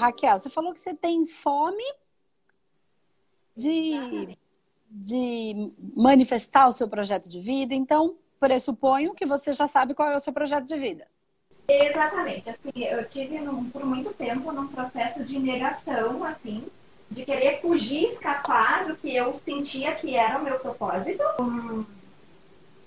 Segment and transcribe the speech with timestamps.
[0.00, 1.84] Raquel, você falou que você tem fome
[3.54, 4.36] de,
[4.90, 10.16] de manifestar o seu projeto de vida, então pressuponho que você já sabe qual é
[10.16, 11.06] o seu projeto de vida.
[11.68, 12.48] Exatamente.
[12.50, 16.66] Assim, eu tive num, por muito tempo num processo de negação, assim,
[17.10, 21.22] de querer fugir, escapar do que eu sentia que era o meu propósito.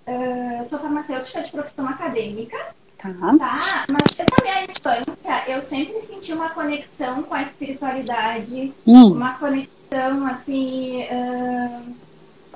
[0.06, 2.76] Uh, sou farmacêutica de profissão acadêmica.
[3.04, 3.38] Tá.
[3.38, 9.12] Tá, mas na minha infância eu sempre senti uma conexão com a espiritualidade, Hum.
[9.12, 11.94] uma conexão assim uh,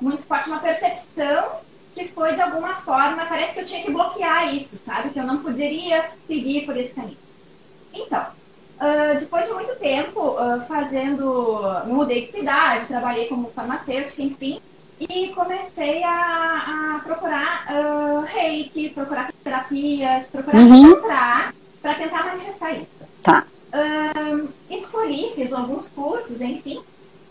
[0.00, 1.50] muito forte, uma percepção
[1.94, 5.10] que foi de alguma forma, parece que eu tinha que bloquear isso, sabe?
[5.10, 7.18] Que eu não poderia seguir por esse caminho.
[7.92, 14.60] Então, uh, depois de muito tempo uh, fazendo, mudei de cidade, trabalhei como farmacêutica, enfim,
[15.00, 20.86] e comecei a, a procurar uh, reiki, procurar terapias, procurar Uhum.
[20.92, 23.06] encontrar para tentar manifestar isso.
[23.22, 23.44] Tá.
[23.72, 26.80] Ahn, escolhi, fiz alguns cursos, enfim,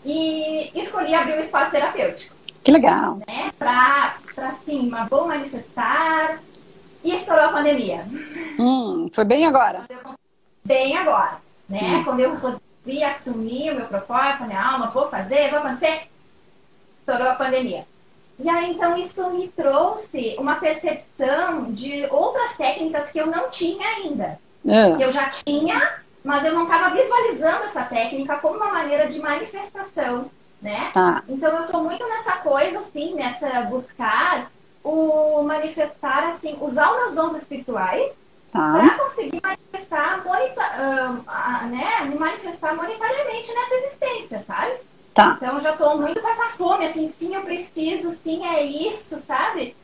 [0.04, 3.18] e escolhi abrir um espaço terapêutico, Que legal.
[3.26, 3.50] né?
[3.58, 6.38] Pra, pra assim, uma boa manifestar.
[7.04, 8.04] E estourou a pandemia.
[8.58, 9.84] Hum, foi bem agora.
[10.64, 11.36] Bem agora,
[11.68, 11.98] né?
[11.98, 12.04] Hum.
[12.04, 16.08] Quando eu resolvi assumir o meu propósito, a minha alma, vou fazer, vou acontecer,
[17.08, 17.86] estourou a pandemia.
[18.38, 23.86] E aí, então, isso me trouxe uma percepção de outras técnicas que eu não tinha
[23.88, 24.38] ainda.
[24.96, 29.18] Que eu já tinha, mas eu não estava visualizando essa técnica como uma maneira de
[29.20, 30.90] manifestação, né?
[30.92, 31.22] tá.
[31.28, 34.50] Então eu estou muito nessa coisa, assim, nessa buscar
[34.84, 38.12] o manifestar, assim, usar os meus dons espirituais
[38.50, 38.72] Tá.
[38.72, 42.00] para conseguir manifestar, moneta, ah, ah, né?
[42.08, 44.72] Me manifestar monetariamente nessa existência, sabe?
[45.18, 45.34] Tá.
[45.36, 49.18] Então eu já estou muito com essa fome, assim, sim, eu preciso, sim, é isso,
[49.20, 49.74] sabe?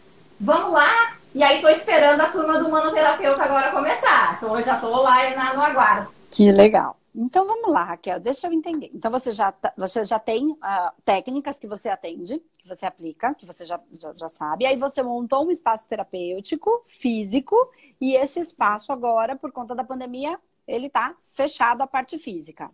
[0.41, 1.17] Vamos lá.
[1.35, 4.37] E aí tô esperando a turma do manoterapeuta agora começar.
[4.37, 6.09] Então eu já tô lá na- no aguardo.
[6.31, 6.97] Que legal.
[7.13, 8.91] Então vamos lá, Raquel, deixa eu entender.
[8.95, 13.35] Então você já, tá- você já tem ah, técnicas que você atende, que você aplica,
[13.35, 14.67] que você já, já, já sabe.
[14.67, 17.57] Aí você montou um espaço terapêutico, físico,
[18.01, 22.71] e esse espaço agora, por conta da pandemia, ele tá fechado a parte física.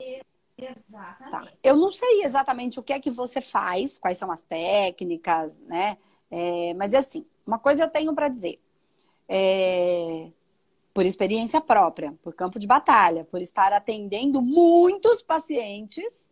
[0.61, 0.77] Tá.
[0.77, 1.59] Exatamente.
[1.63, 5.97] Eu não sei exatamente o que é que você faz, quais são as técnicas, né?
[6.31, 8.61] É, mas assim, uma coisa eu tenho para dizer.
[9.29, 10.29] É,
[10.93, 16.29] por experiência própria, por campo de batalha, por estar atendendo muitos pacientes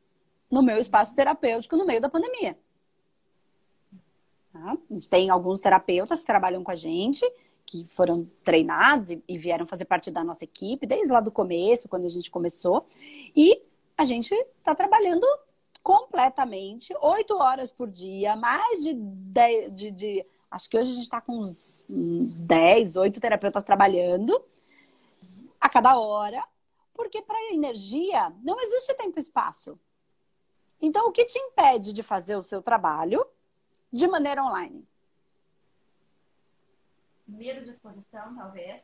[0.51, 2.59] no meu espaço terapêutico no meio da pandemia.
[4.53, 4.77] Tá?
[4.91, 7.25] A gente tem alguns terapeutas que trabalham com a gente,
[7.65, 11.89] que foram treinados e, e vieram fazer parte da nossa equipe desde lá do começo,
[11.89, 12.87] quando a gente começou.
[13.37, 13.63] E
[13.99, 15.27] a gente está trabalhando
[15.83, 21.05] completamente, oito horas por dia, mais de, dez, de, de acho que hoje a gente
[21.05, 24.41] está com uns 10, 8 terapeutas trabalhando
[25.61, 26.45] a cada hora,
[26.95, 29.77] porque para a energia não existe tempo e espaço.
[30.81, 33.27] Então, o que te impede de fazer o seu trabalho
[33.93, 34.87] de maneira online?
[37.27, 38.81] Medo de exposição, talvez.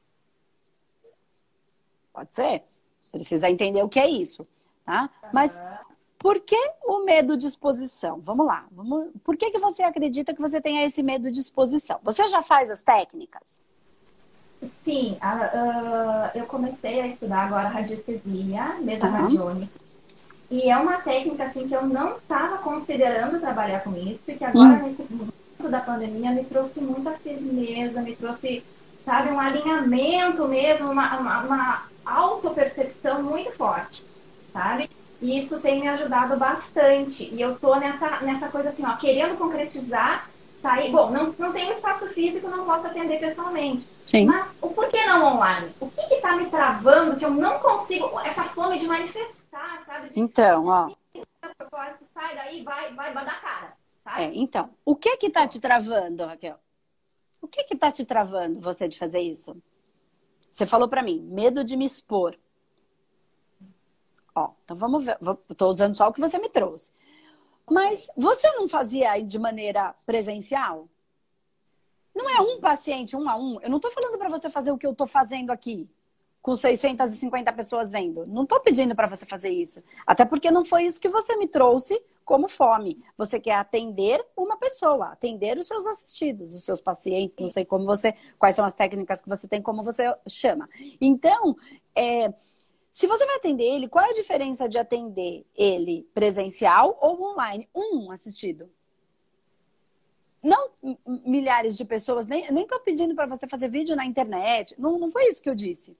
[2.13, 2.65] Pode ser.
[3.13, 4.45] Precisa entender o que é isso,
[4.85, 5.09] tá?
[5.33, 5.61] Mas
[6.19, 8.21] por que o medo de exposição?
[8.21, 8.65] Vamos lá.
[8.73, 9.09] Vamos...
[9.23, 11.99] Por que, que você acredita que você tenha esse medo de exposição?
[12.03, 13.61] Você já faz as técnicas?
[14.83, 19.09] Sim, a- ah, eu comecei a estudar agora radiestesia, mesa Tá.
[19.09, 19.73] radiônica.
[20.51, 24.45] E é uma técnica assim que eu não estava considerando trabalhar com isso e que
[24.45, 25.35] agora nesse momento
[25.71, 28.63] da pandemia me trouxe muita firmeza, me trouxe,
[29.05, 34.05] sabe, um alinhamento mesmo, uma, uma, uma autopercepção muito forte,
[34.55, 34.89] sabe?
[35.21, 37.35] E isso tem me ajudado bastante.
[37.35, 40.31] E eu tô nessa, nessa coisa assim, ó, querendo concretizar,
[40.63, 40.93] sair.
[40.93, 43.87] Bom, não, não tenho espaço físico, não posso atender pessoalmente.
[44.07, 44.27] Sim.
[44.27, 45.75] Mas o porquê não online?
[45.81, 50.11] O que está me travando que eu não consigo, essa fome de manifestar, sabe?
[50.11, 50.91] De Então, ó.
[51.59, 53.77] propósito, sai daí, vai, vai, dar cara?
[54.17, 56.59] É, então, o que que tá te travando, Raquel?
[57.41, 59.57] O que que tá te travando você de fazer isso?
[60.51, 62.37] Você falou pra mim, medo de me expor.
[64.35, 65.19] Ó, então vamos ver.
[65.57, 66.93] Tô usando só o que você me trouxe.
[67.71, 70.89] Mas você não fazia de maneira presencial?
[72.15, 73.61] Não é um paciente, um a um.
[73.61, 75.89] Eu não tô falando pra você fazer o que eu tô fazendo aqui,
[76.43, 78.25] com 650 pessoas vendo.
[78.27, 79.83] Não tô pedindo pra você fazer isso.
[80.07, 83.03] Até porque não foi isso que você me trouxe como fome.
[83.19, 87.85] Você quer atender uma pessoa, atender os seus assistidos, os seus pacientes, não sei como
[87.85, 90.69] você, quais são as técnicas que você tem, como você chama.
[91.01, 91.57] Então,
[91.95, 92.33] é,
[92.95, 97.69] se você vai atender ele, qual é a diferença de atender ele presencial ou online?
[97.75, 98.71] Um assistido.
[100.41, 100.71] Não
[101.27, 104.77] milhares de pessoas, nem, nem tô pedindo para você fazer vídeo na internet.
[104.79, 105.97] Não, não foi isso que eu disse.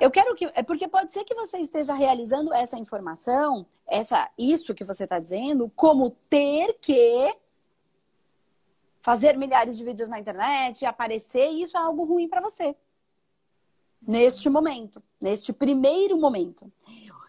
[0.00, 0.50] Eu quero que.
[0.54, 5.18] É porque pode ser que você esteja realizando essa informação, essa, isso que você está
[5.18, 7.36] dizendo, como ter que
[9.02, 12.74] fazer milhares de vídeos na internet, aparecer, e isso é algo ruim para você.
[14.06, 16.70] Neste momento, neste primeiro momento.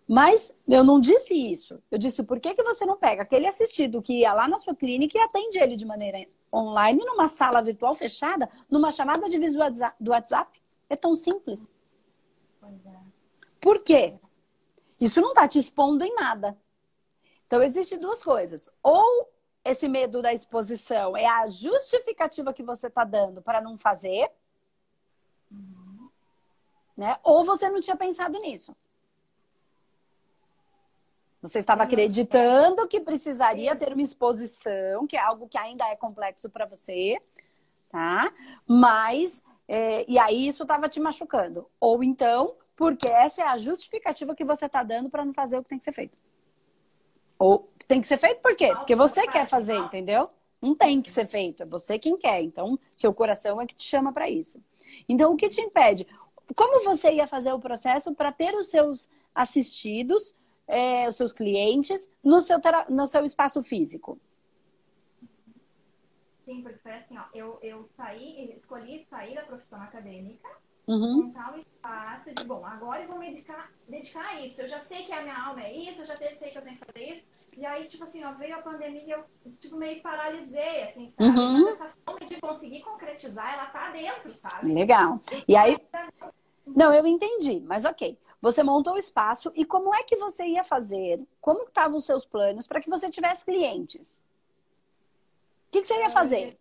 [0.08, 1.82] Mas eu não disse isso.
[1.90, 4.76] Eu disse, por que, que você não pega aquele assistido que ia lá na sua
[4.76, 9.60] clínica e atende ele de maneira online, numa sala virtual fechada, numa chamada de vídeo
[10.00, 10.62] do WhatsApp?
[10.90, 11.60] É tão simples.
[12.60, 13.00] Pois é.
[13.60, 14.14] Por quê?
[15.00, 16.56] Isso não está te expondo em nada.
[17.48, 18.70] Então, existem duas coisas.
[18.84, 19.28] Ou
[19.64, 24.30] esse medo da exposição é a justificativa que você está dando para não fazer.
[26.96, 27.18] Né?
[27.24, 28.76] Ou você não tinha pensado nisso.
[31.42, 36.50] Você estava acreditando que precisaria ter uma exposição, que é algo que ainda é complexo
[36.50, 37.20] para você,
[37.92, 38.34] tá?
[38.66, 41.70] Mas, é, e aí isso estava te machucando.
[41.80, 45.64] Ou então, porque essa é a justificativa que você está dando para não fazer o
[45.64, 46.18] que tem que ser feito.
[47.38, 48.74] Ou tem que ser feito por quê?
[48.76, 50.28] Porque você quer fazer, entendeu?
[50.60, 52.42] Não tem que ser feito, é você quem quer.
[52.42, 54.60] Então, seu coração é que te chama para isso.
[55.08, 56.08] Então, o que te impede?
[56.54, 60.36] Como você ia fazer o processo para ter os seus assistidos
[60.68, 62.60] é, os seus clientes no seu,
[62.90, 64.20] no seu espaço físico?
[66.44, 70.48] Sim, porque foi assim, ó, eu, eu saí, escolhi sair da profissão acadêmica,
[70.88, 71.24] uhum.
[71.24, 74.62] montar um espaço de, bom, agora eu vou me dedicar, dedicar a isso.
[74.62, 76.78] Eu já sei que a minha alma é isso, eu já sei que eu tenho
[76.78, 77.24] que fazer isso.
[77.58, 79.24] E aí, tipo assim, ó, veio a pandemia e eu,
[79.60, 81.30] tipo, meio paralisei, assim, sabe?
[81.30, 81.64] Uhum.
[81.66, 84.74] Mas essa fome de conseguir concretizar, ela tá dentro, sabe?
[84.74, 85.22] Legal.
[85.48, 85.78] E aí...
[86.68, 88.18] Não, eu entendi, mas ok.
[88.42, 91.24] Você montou o espaço e como é que você ia fazer?
[91.40, 94.22] Como estavam os seus planos para que você tivesse clientes?
[95.68, 96.58] O que, que você ia fazer?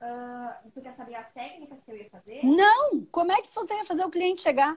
[0.00, 2.44] Uh, tu quer saber as técnicas que eu ia fazer?
[2.44, 3.04] Não!
[3.06, 4.76] Como é que você ia fazer o cliente chegar?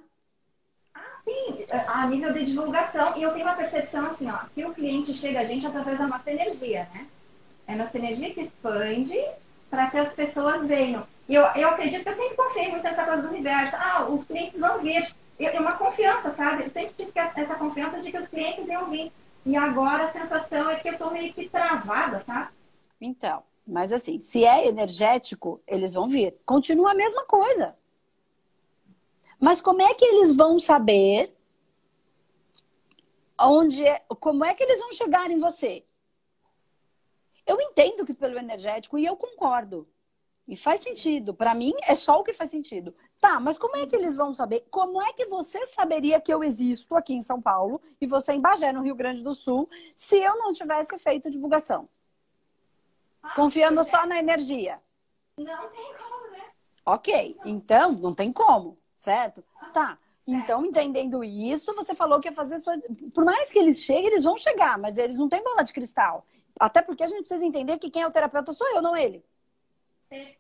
[1.28, 3.18] Sim, a nível de divulgação.
[3.18, 6.08] E eu tenho uma percepção assim, ó, que o cliente chega a gente através da
[6.08, 7.06] nossa energia, né?
[7.68, 9.22] É a nossa energia que expande
[9.70, 11.06] para que as pessoas venham.
[11.28, 13.76] E eu, eu acredito que eu sempre confiei muito nessa coisa do universo.
[13.78, 15.06] Ah, os clientes vão vir
[15.38, 16.64] é uma confiança, sabe?
[16.64, 19.12] Eu sempre tive essa confiança de que os clientes iam vir.
[19.46, 22.50] E agora a sensação é que eu estou meio que travada, sabe?
[23.00, 26.34] Então, mas assim, se é energético, eles vão vir.
[26.46, 27.76] Continua a mesma coisa.
[29.40, 31.34] Mas como é que eles vão saber
[33.40, 35.84] onde é, como é que eles vão chegar em você?
[37.46, 39.88] Eu entendo que pelo energético e eu concordo.
[40.48, 41.34] E faz sentido.
[41.34, 42.96] Para mim é só o que faz sentido.
[43.20, 44.66] Tá, mas como é que eles vão saber?
[44.70, 48.40] Como é que você saberia que eu existo aqui em São Paulo e você em
[48.40, 51.90] Bagé, no Rio Grande do Sul, se eu não tivesse feito divulgação?
[53.22, 54.80] Ah, Confiando só na energia.
[55.38, 56.50] Não tem como, né?
[56.86, 59.44] Ok, então não tem como, certo?
[59.72, 59.98] Tá.
[60.26, 62.78] Então, entendendo isso, você falou que ia fazer sua.
[63.14, 66.26] Por mais que eles cheguem, eles vão chegar, mas eles não têm bola de cristal.
[66.60, 69.24] Até porque a gente precisa entender que quem é o terapeuta sou eu, não ele.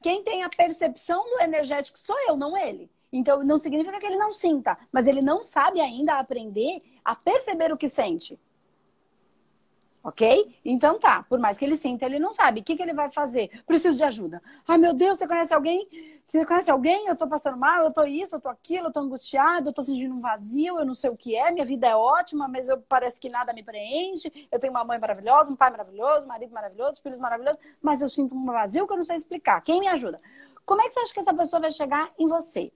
[0.01, 2.89] Quem tem a percepção do energético sou eu, não ele.
[3.13, 7.71] Então, não significa que ele não sinta, mas ele não sabe ainda aprender a perceber
[7.71, 8.38] o que sente.
[10.04, 10.57] Ok?
[10.63, 12.62] Então tá, por mais que ele sinta, ele não sabe.
[12.62, 13.62] O que, que ele vai fazer?
[13.65, 14.42] Preciso de ajuda.
[14.66, 15.85] Ai, meu Deus, você conhece alguém?
[16.28, 17.07] Você conhece alguém?
[17.07, 19.81] Eu tô passando mal, eu tô isso, eu tô aquilo, eu tô angustiado, eu tô
[19.81, 22.81] sentindo um vazio, eu não sei o que é, minha vida é ótima, mas eu
[22.81, 24.48] parece que nada me preenche.
[24.52, 28.10] Eu tenho uma mãe maravilhosa, um pai maravilhoso, um marido maravilhoso, filhos maravilhosos, mas eu
[28.10, 29.62] sinto um vazio que eu não sei explicar.
[29.62, 30.18] Quem me ajuda?
[30.66, 32.74] Como é que você acha que essa pessoa vai chegar em você?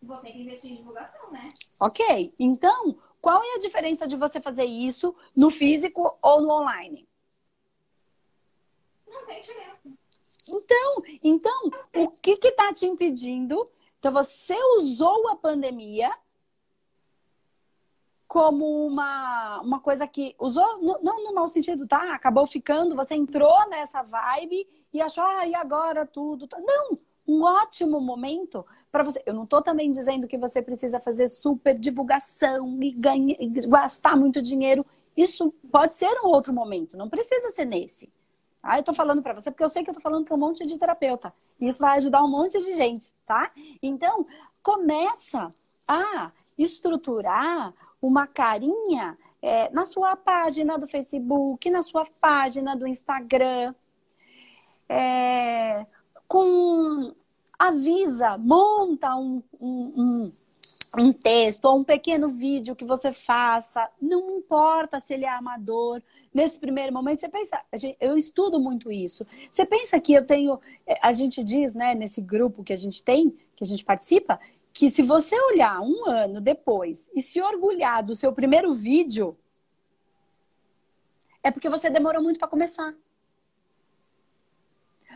[0.00, 1.48] Vou ter que investir em divulgação, né?
[1.80, 2.32] Ok.
[2.38, 7.08] Então, qual é a diferença de você fazer isso no físico ou no online?
[9.08, 9.88] Não tem diferença.
[10.50, 13.68] Então, então, o que está te impedindo?
[13.98, 16.10] Então, você usou a pandemia
[18.28, 22.14] como uma, uma coisa que usou, não no mau sentido, tá?
[22.14, 26.46] Acabou ficando, você entrou nessa vibe e achou, ah, e agora tudo.
[26.46, 26.58] Tá?
[26.60, 29.22] Não, um ótimo momento para você.
[29.24, 32.96] Eu não estou também dizendo que você precisa fazer super divulgação e,
[33.38, 34.84] e gastar muito dinheiro.
[35.16, 38.12] Isso pode ser um outro momento, não precisa ser nesse.
[38.62, 40.38] Ah, eu tô falando para você porque eu sei que eu tô falando para um
[40.38, 41.32] monte de terapeuta.
[41.60, 43.50] E isso vai ajudar um monte de gente, tá?
[43.82, 44.26] Então,
[44.62, 45.50] começa
[45.86, 47.72] a estruturar
[48.02, 53.74] uma carinha é, na sua página do Facebook, na sua página do Instagram.
[54.88, 55.86] É,
[56.26, 57.14] com
[57.58, 60.32] avisa, monta um, um, um,
[60.98, 63.88] um texto ou um pequeno vídeo que você faça.
[64.00, 66.02] Não importa se ele é amador
[66.38, 67.60] nesse primeiro momento, você pensa,
[68.00, 69.26] eu estudo muito isso.
[69.50, 73.02] Você pensa que eu tenho, é, a gente diz, né, nesse grupo que a gente
[73.02, 74.38] tem, que a gente participa,
[74.72, 79.36] que se você olhar um ano depois e se orgulhar do seu primeiro vídeo,
[81.42, 82.94] é porque você demorou muito para começar.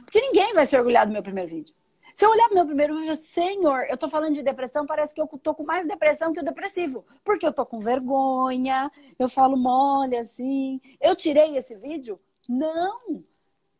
[0.04, 1.72] Porque ninguém vai se orgulhar do meu primeiro vídeo.
[2.14, 5.26] Se eu olhar meu primeiro vídeo, senhor, eu tô falando de depressão, parece que eu
[5.26, 7.04] tô com mais depressão que o depressivo.
[7.24, 10.80] Porque eu tô com vergonha, eu falo mole assim.
[11.00, 12.20] Eu tirei esse vídeo?
[12.48, 13.24] Não.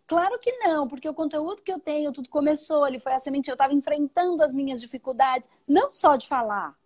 [0.07, 3.49] Claro que não, porque o conteúdo que eu tenho, tudo começou, ele foi a semente,
[3.49, 6.77] eu estava enfrentando as minhas dificuldades, não só de falar,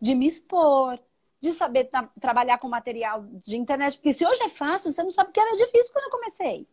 [0.00, 0.98] de me expor,
[1.40, 5.10] de saber tra trabalhar com material de internet, porque se hoje é fácil, você não
[5.10, 6.68] sabe que era difícil quando eu comecei.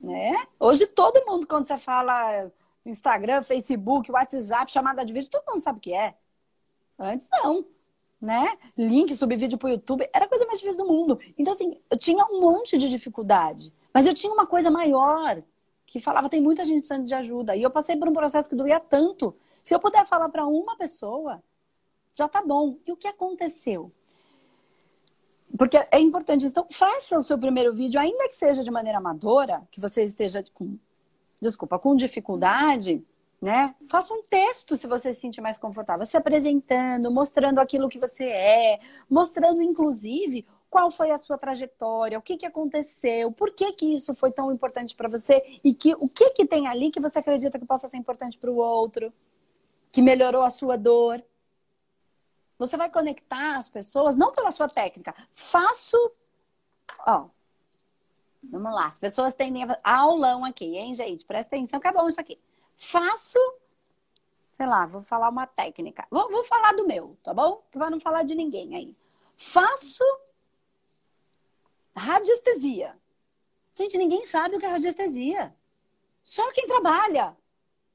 [0.00, 0.46] Né?
[0.58, 2.50] Hoje todo mundo, quando você fala
[2.84, 6.14] Instagram, Facebook, WhatsApp, chamada de vídeo, todo mundo sabe o que é.
[6.98, 7.64] Antes não.
[8.20, 8.56] Né?
[8.76, 11.18] Link, subir vídeo pro YouTube, era a coisa mais difícil do mundo.
[11.36, 13.72] Então, assim, eu tinha um monte de dificuldade.
[13.92, 15.42] Mas eu tinha uma coisa maior,
[15.86, 17.54] que falava, tem muita gente precisando de ajuda.
[17.56, 19.36] E eu passei por um processo que doía tanto.
[19.62, 21.42] Se eu puder falar para uma pessoa,
[22.12, 22.78] já tá bom.
[22.86, 23.92] E o que aconteceu?
[25.56, 26.46] Porque é importante.
[26.46, 30.44] Então, faça o seu primeiro vídeo, ainda que seja de maneira amadora, que você esteja
[30.54, 30.76] com,
[31.40, 33.04] desculpa, com dificuldade,
[33.40, 33.74] né?
[33.88, 38.24] Faça um texto se você se sentir mais confortável, se apresentando, mostrando aquilo que você
[38.24, 43.94] é, mostrando, inclusive, qual foi a sua trajetória, o que, que aconteceu, por que, que
[43.94, 47.18] isso foi tão importante para você e que, o que, que tem ali que você
[47.18, 49.12] acredita que possa ser importante para o outro,
[49.92, 51.22] que melhorou a sua dor.
[52.58, 55.14] Você vai conectar as pessoas não pela sua técnica.
[55.32, 55.96] Faço.
[57.06, 57.28] Ó.
[58.42, 58.86] Vamos lá.
[58.86, 59.78] As pessoas tendem a.
[59.82, 61.24] Aulão aqui, hein, gente?
[61.24, 62.38] Presta atenção que é bom isso aqui.
[62.74, 63.38] Faço.
[64.52, 66.06] Sei lá, vou falar uma técnica.
[66.10, 67.62] Vou, vou falar do meu, tá bom?
[67.70, 68.96] Para não falar de ninguém aí.
[69.36, 70.04] Faço
[71.94, 72.96] radiestesia.
[73.74, 75.54] Gente, ninguém sabe o que é radiestesia.
[76.22, 77.36] Só quem trabalha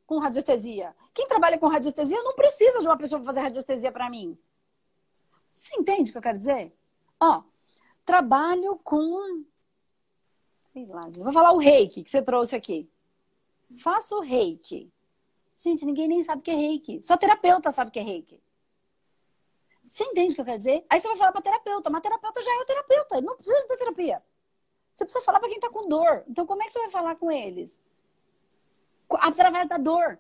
[0.06, 0.96] com radiestesia.
[1.14, 4.38] Quem trabalha com radiestesia não precisa de uma pessoa fazer radiestesia para mim.
[5.52, 6.74] Você entende o que eu quero dizer?
[7.20, 7.44] Ó,
[8.06, 9.44] trabalho com.
[10.74, 12.90] Sei lá, vou falar o reiki que você trouxe aqui.
[13.78, 14.92] Faço reiki.
[15.56, 17.04] Gente, ninguém nem sabe o que é reiki.
[17.04, 18.42] Só terapeuta sabe o que é reiki.
[19.88, 20.86] Você entende o que eu quero dizer?
[20.90, 24.24] Aí você vai falar para terapeuta, mas terapeuta já é terapeuta, não precisa de terapia.
[24.94, 26.24] Você precisa falar para quem está com dor.
[26.28, 27.82] Então, como é que você vai falar com eles?
[29.10, 30.18] Através da dor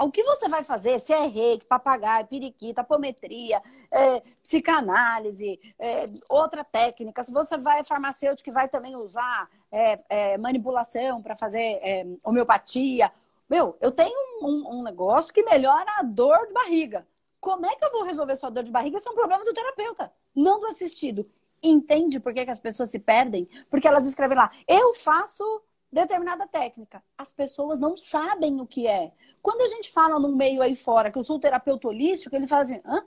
[0.00, 6.64] o que você vai fazer, se é reiki, papagaio, periquita, apometria, é, psicanálise, é, outra
[6.64, 12.06] técnica, se você vai farmacêutico que vai também usar é, é manipulação para fazer é,
[12.24, 13.12] homeopatia.
[13.48, 17.06] Meu, eu tenho um, um, negócio que melhora a dor de barriga.
[17.40, 18.96] Como é que eu vou resolver sua dor de barriga?
[18.96, 21.28] Isso é um problema do terapeuta, não do assistido.
[21.62, 23.48] Entende por que, que as pessoas se perdem?
[23.68, 25.44] Porque elas escrevem lá, eu faço
[25.92, 27.02] determinada técnica.
[27.16, 29.12] As pessoas não sabem o que é.
[29.42, 32.62] Quando a gente fala no meio aí fora que eu sou terapeuta holístico, eles falam
[32.62, 33.04] assim, hã?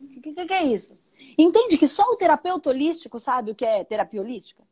[0.00, 0.98] O que, que, que, é isso?
[1.38, 4.62] Entende que só o terapeuta holístico sabe o que é terapia holística?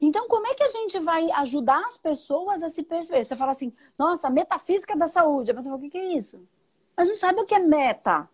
[0.00, 3.24] Então, como é que a gente vai ajudar as pessoas a se perceber?
[3.24, 5.50] Você fala assim, nossa, metafísica da saúde.
[5.50, 6.46] A pessoa fala, o que, que é isso?
[6.96, 8.28] Mas não sabe o que é meta.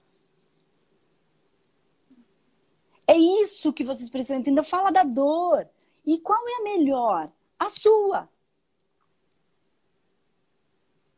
[3.06, 4.62] É isso que vocês precisam entender.
[4.62, 5.68] Fala da dor.
[6.04, 7.30] E qual é a melhor?
[7.58, 8.28] A sua.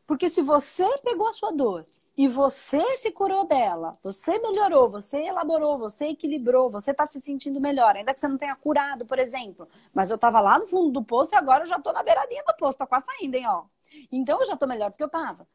[0.05, 1.85] Porque se você pegou a sua dor
[2.17, 7.59] e você se curou dela, você melhorou, você elaborou, você equilibrou, você está se sentindo
[7.59, 9.67] melhor, ainda que você não tenha curado, por exemplo.
[9.93, 12.43] Mas eu estava lá no fundo do poço e agora eu já estou na beiradinha
[12.43, 13.65] do poço, tô quase saindo, hein, ó.
[14.11, 15.47] Então eu já estou melhor do que eu estava.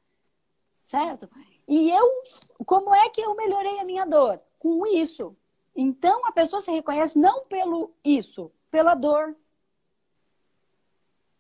[0.83, 1.31] Certo?
[1.69, 2.23] E eu,
[2.67, 4.41] como é que eu melhorei a minha dor?
[4.59, 5.37] Com isso.
[5.77, 9.37] Então a pessoa se reconhece não pelo isso, pela dor.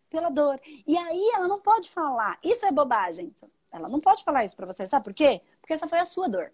[0.09, 0.61] Pela dor.
[0.87, 2.39] E aí ela não pode falar.
[2.43, 3.33] Isso é bobagem.
[3.73, 4.87] Ela não pode falar isso para você.
[4.87, 5.41] Sabe por quê?
[5.61, 6.53] Porque essa foi a sua dor.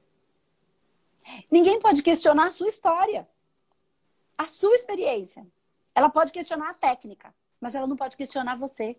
[1.51, 3.27] Ninguém pode questionar a sua história.
[4.37, 5.47] A sua experiência.
[5.95, 8.97] Ela pode questionar a técnica, mas ela não pode questionar você.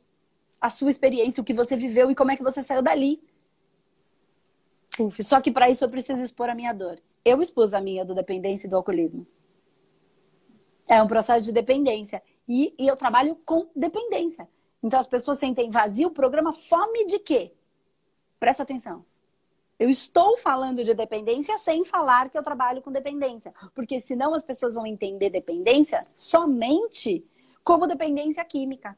[0.59, 3.21] A sua experiência, o que você viveu e como é que você saiu dali.
[4.99, 6.99] Uf, só que para isso eu preciso expor a minha dor.
[7.23, 9.27] Eu expus a minha do dependência e do alcoolismo.
[10.87, 12.21] É um processo de dependência.
[12.47, 14.47] E, e eu trabalho com dependência.
[14.81, 17.53] Então as pessoas sentem vazio, programa fome de quê?
[18.39, 19.05] Presta atenção.
[19.79, 23.53] Eu estou falando de dependência sem falar que eu trabalho com dependência.
[23.75, 27.23] Porque senão as pessoas vão entender dependência somente
[27.63, 28.97] como dependência química.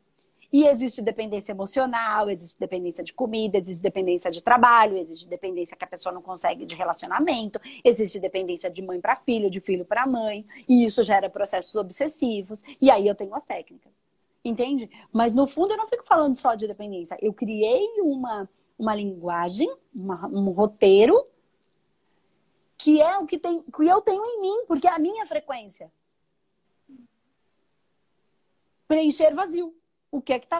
[0.51, 5.83] E existe dependência emocional, existe dependência de comida, existe dependência de trabalho, existe dependência que
[5.83, 10.07] a pessoa não consegue de relacionamento, existe dependência de mãe para filho, de filho para
[10.07, 12.63] mãe, e isso gera processos obsessivos.
[12.81, 13.93] E aí eu tenho as técnicas.
[14.43, 14.89] Entende?
[15.11, 17.17] Mas no fundo eu não fico falando só de dependência.
[17.21, 21.23] Eu criei uma, uma linguagem, uma, um roteiro
[22.77, 25.91] que é o que, tem, que eu tenho em mim, porque é a minha frequência.
[28.87, 29.78] Preencher vazio.
[30.11, 30.59] O que é que está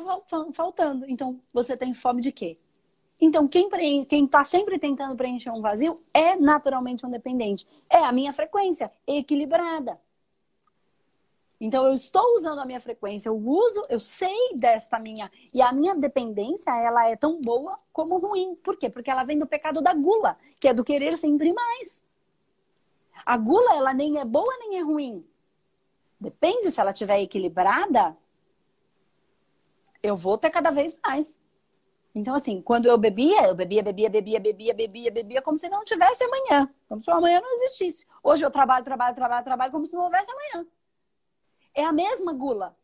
[0.53, 1.05] faltando?
[1.07, 2.57] Então, você tem fome de quê?
[3.19, 3.67] Então, quem
[4.23, 7.67] está sempre tentando preencher um vazio é naturalmente um dependente.
[7.89, 9.99] É a minha frequência equilibrada.
[11.59, 15.29] Então, eu estou usando a minha frequência, eu uso, eu sei desta minha.
[15.53, 18.55] E a minha dependência, ela é tão boa como ruim.
[18.55, 18.89] Por quê?
[18.89, 22.01] Porque ela vem do pecado da gula, que é do querer sempre mais.
[23.25, 25.25] A gula, ela nem é boa nem é ruim.
[26.17, 28.15] Depende se ela estiver equilibrada,
[30.01, 31.37] eu vou ter cada vez mais.
[32.13, 35.83] Então, assim, quando eu bebia, eu bebia, bebia, bebia, bebia, bebia, bebia, como se não
[35.83, 36.69] tivesse amanhã.
[36.87, 38.05] Como se o amanhã não existisse.
[38.23, 40.67] Hoje eu trabalho, trabalho, trabalho, trabalho, como se não houvesse amanhã.
[41.73, 42.75] É a mesma gula.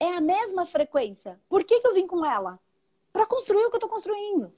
[0.00, 1.40] É a mesma frequência.
[1.48, 2.58] Por que, que eu vim com ela?
[3.12, 4.52] Para construir o que eu estou construindo.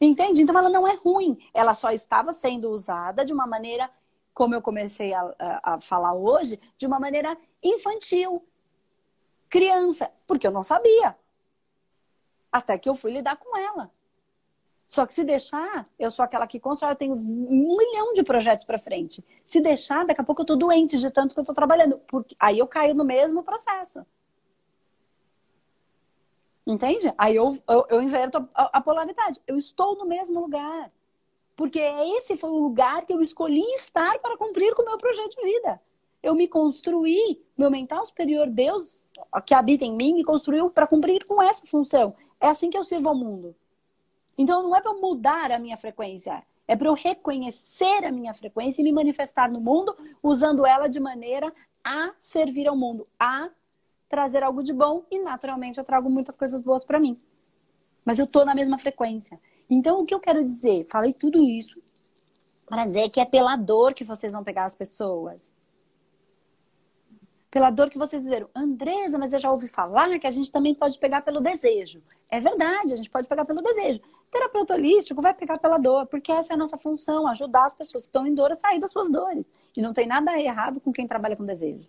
[0.00, 0.42] Entende?
[0.42, 1.38] Então ela não é ruim.
[1.52, 3.90] Ela só estava sendo usada de uma maneira,
[4.32, 8.44] como eu comecei a, a, a falar hoje, de uma maneira infantil.
[9.54, 10.10] Criança.
[10.26, 11.16] Porque eu não sabia.
[12.50, 13.88] Até que eu fui lidar com ela.
[14.84, 18.64] Só que se deixar, eu sou aquela que constrói, eu tenho um milhão de projetos
[18.64, 19.24] para frente.
[19.44, 22.00] Se deixar, daqui a pouco eu tô doente de tanto que eu tô trabalhando.
[22.08, 24.04] Porque aí eu caio no mesmo processo.
[26.66, 27.14] Entende?
[27.16, 29.40] Aí eu, eu, eu inverto a, a, polaridade.
[29.46, 30.90] Eu estou no mesmo lugar.
[31.54, 35.36] Porque esse foi o lugar que eu escolhi estar para cumprir com o meu projeto
[35.36, 35.80] de vida.
[36.24, 39.04] Eu me construí, meu mental superior, Deus
[39.44, 42.14] que habita em mim, me construiu para cumprir com essa função.
[42.40, 43.54] É assim que eu sirvo ao mundo.
[44.36, 48.80] Então não é para mudar a minha frequência, é para eu reconhecer a minha frequência
[48.80, 51.52] e me manifestar no mundo usando ela de maneira
[51.84, 53.50] a servir ao mundo, a
[54.08, 57.20] trazer algo de bom e naturalmente eu trago muitas coisas boas para mim.
[58.02, 59.38] Mas eu tô na mesma frequência.
[59.68, 60.86] Então o que eu quero dizer?
[60.86, 61.82] Falei tudo isso
[62.66, 65.52] para dizer que é pela dor que vocês vão pegar as pessoas
[67.54, 68.48] pela dor que vocês viveram.
[68.52, 72.02] Andresa, mas eu já ouvi falar que a gente também pode pegar pelo desejo.
[72.28, 74.00] É verdade, a gente pode pegar pelo desejo.
[74.28, 78.02] Terapeuta holístico vai pegar pela dor, porque essa é a nossa função, ajudar as pessoas
[78.02, 79.48] que estão em dor a sair das suas dores.
[79.76, 81.86] E não tem nada errado com quem trabalha com desejo.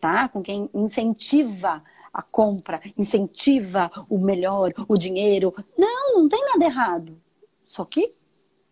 [0.00, 0.30] Tá?
[0.30, 5.54] Com quem incentiva a compra, incentiva o melhor, o dinheiro.
[5.76, 7.20] Não, não tem nada errado.
[7.66, 8.16] Só que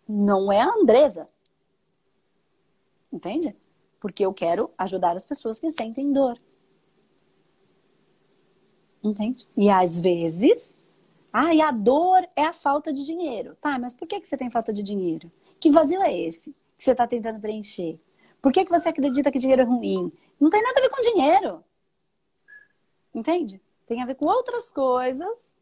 [0.08, 1.26] não é a Andresa.
[3.12, 3.54] Entende?
[4.06, 6.38] Porque eu quero ajudar as pessoas que sentem dor.
[9.02, 9.48] Entende?
[9.56, 10.76] E às vezes,
[11.32, 13.56] ah, e a dor é a falta de dinheiro.
[13.60, 15.28] Tá, mas por que, que você tem falta de dinheiro?
[15.58, 17.98] Que vazio é esse que você está tentando preencher?
[18.40, 20.12] Por que, que você acredita que dinheiro é ruim?
[20.38, 21.64] Não tem nada a ver com dinheiro.
[23.12, 23.60] Entende?
[23.88, 25.52] Tem a ver com outras coisas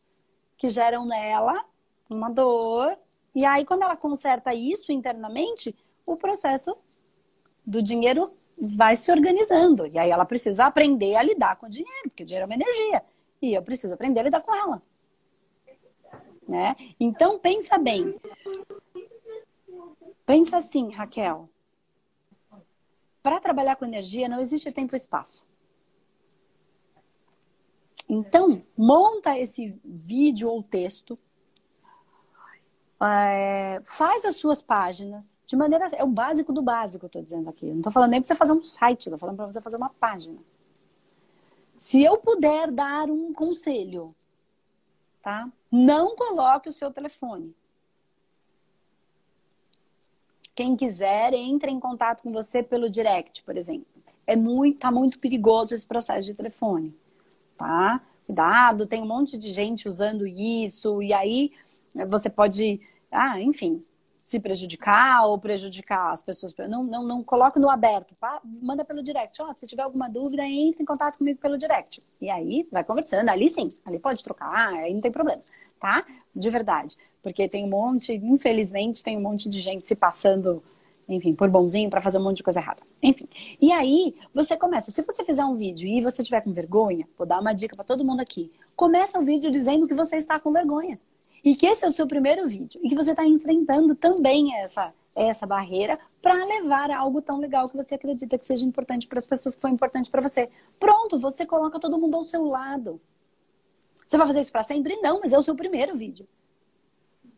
[0.58, 1.64] que geram nela
[2.10, 2.94] uma dor.
[3.34, 6.76] E aí, quando ela conserta isso internamente, o processo
[7.64, 9.86] do dinheiro vai se organizando.
[9.86, 12.54] E aí ela precisa aprender a lidar com o dinheiro, porque o dinheiro é uma
[12.54, 13.02] energia.
[13.40, 14.82] E eu preciso aprender a lidar com ela.
[16.46, 16.76] Né?
[17.00, 18.18] Então pensa bem.
[20.26, 21.48] Pensa assim, Raquel.
[23.22, 25.44] Para trabalhar com energia não existe tempo e espaço.
[28.08, 31.18] Então, monta esse vídeo ou texto
[33.06, 35.86] é, faz as suas páginas de maneira.
[35.92, 37.66] É o básico do básico que eu estou dizendo aqui.
[37.66, 39.90] Não estou falando nem para você fazer um site, estou falando para você fazer uma
[39.90, 40.38] página.
[41.76, 44.14] Se eu puder dar um conselho,
[45.20, 45.50] tá?
[45.70, 47.54] Não coloque o seu telefone.
[50.54, 53.86] Quem quiser, entre em contato com você pelo direct, por exemplo.
[54.26, 56.94] É muito, tá muito perigoso esse processo de telefone,
[57.58, 58.00] tá?
[58.24, 61.52] Cuidado, tem um monte de gente usando isso, e aí
[62.08, 62.80] você pode,
[63.14, 63.84] ah, enfim,
[64.24, 66.54] se prejudicar ou prejudicar as pessoas.
[66.68, 69.40] Não, não, não coloque no aberto, pá, manda pelo direct.
[69.42, 72.02] Oh, se tiver alguma dúvida, entre em contato comigo pelo direct.
[72.20, 73.28] E aí, vai conversando.
[73.28, 75.42] Ali sim, ali pode trocar, aí não tem problema,
[75.78, 76.04] tá?
[76.34, 76.96] De verdade.
[77.22, 80.62] Porque tem um monte, infelizmente, tem um monte de gente se passando,
[81.08, 82.82] enfim, por bonzinho para fazer um monte de coisa errada.
[83.02, 83.28] Enfim.
[83.60, 84.90] E aí, você começa.
[84.90, 87.84] Se você fizer um vídeo e você tiver com vergonha, vou dar uma dica para
[87.84, 88.50] todo mundo aqui.
[88.74, 90.98] Começa o vídeo dizendo que você está com vergonha.
[91.44, 92.80] E que esse é o seu primeiro vídeo.
[92.82, 97.76] E que você está enfrentando também essa, essa barreira para levar algo tão legal que
[97.76, 100.48] você acredita que seja importante para as pessoas que foi importante para você.
[100.80, 102.98] Pronto, você coloca todo mundo ao seu lado.
[104.06, 104.96] Você vai fazer isso para sempre?
[105.02, 106.26] Não, mas é o seu primeiro vídeo.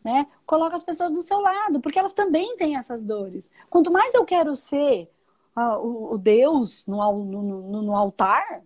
[0.01, 0.25] Né?
[0.45, 3.51] Coloca as pessoas do seu lado, porque elas também têm essas dores.
[3.69, 5.11] Quanto mais eu quero ser
[5.53, 8.63] a, o, o, Deus no, no, no, no altar,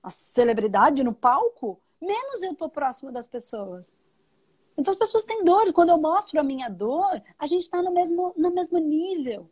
[0.00, 3.90] a celebridade no palco, menos eu tô próximo das pessoas.
[4.76, 5.72] Então as pessoas têm dores.
[5.72, 9.48] Quando eu mostro a minha dor, a gente está no mesmo, no mesmo nível.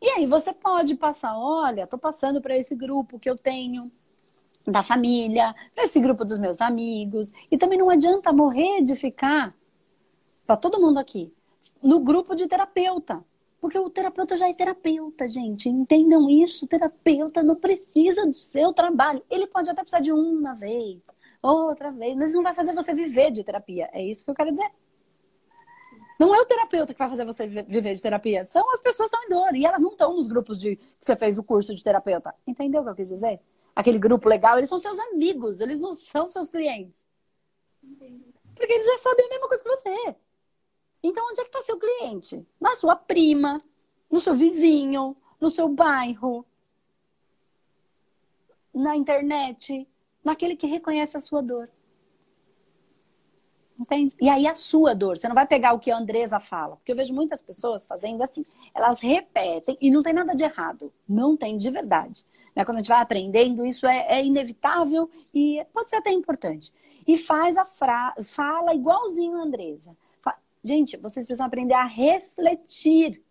[0.00, 3.90] E aí você pode passar, olha, tô passando para esse grupo que eu tenho
[4.66, 7.32] da família, para esse grupo dos meus amigos.
[7.50, 9.54] E também não adianta morrer de ficar
[10.46, 11.32] para todo mundo aqui
[11.82, 13.24] no grupo de terapeuta.
[13.60, 15.70] Porque o terapeuta já é terapeuta, gente.
[15.70, 16.64] Entendam isso.
[16.64, 19.22] O terapeuta não precisa do seu trabalho.
[19.30, 21.06] Ele pode até precisar de uma vez,
[21.52, 23.88] outra vez, mas não vai fazer você viver de terapia.
[23.92, 24.70] É isso que eu quero dizer.
[26.18, 28.44] Não é o terapeuta que vai fazer você viver de terapia.
[28.44, 29.56] São as pessoas que estão em dor.
[29.56, 32.34] E elas não estão nos grupos de que você fez o curso de terapeuta.
[32.46, 33.40] Entendeu o que eu quis dizer?
[33.74, 37.02] Aquele grupo legal, eles são seus amigos, eles não são seus clientes.
[38.54, 40.16] Porque eles já sabem a mesma coisa que você.
[41.02, 42.46] Então, onde é que está seu cliente?
[42.60, 43.58] Na sua prima,
[44.10, 46.46] no seu vizinho, no seu bairro,
[48.72, 49.86] na internet,
[50.24, 51.68] naquele que reconhece a sua dor.
[53.78, 54.14] Entende?
[54.20, 55.16] E aí a sua dor.
[55.16, 56.76] Você não vai pegar o que a Andresa fala.
[56.76, 58.44] Porque eu vejo muitas pessoas fazendo assim.
[58.72, 60.92] Elas repetem e não tem nada de errado.
[61.08, 62.24] Não tem de verdade.
[62.54, 62.64] Né?
[62.64, 66.72] Quando a gente vai aprendendo, isso é, é inevitável e pode ser até importante.
[67.06, 68.14] E faz a fra...
[68.22, 69.96] fala igualzinho a Andresa.
[70.62, 73.22] Gente, vocês precisam aprender a refletir.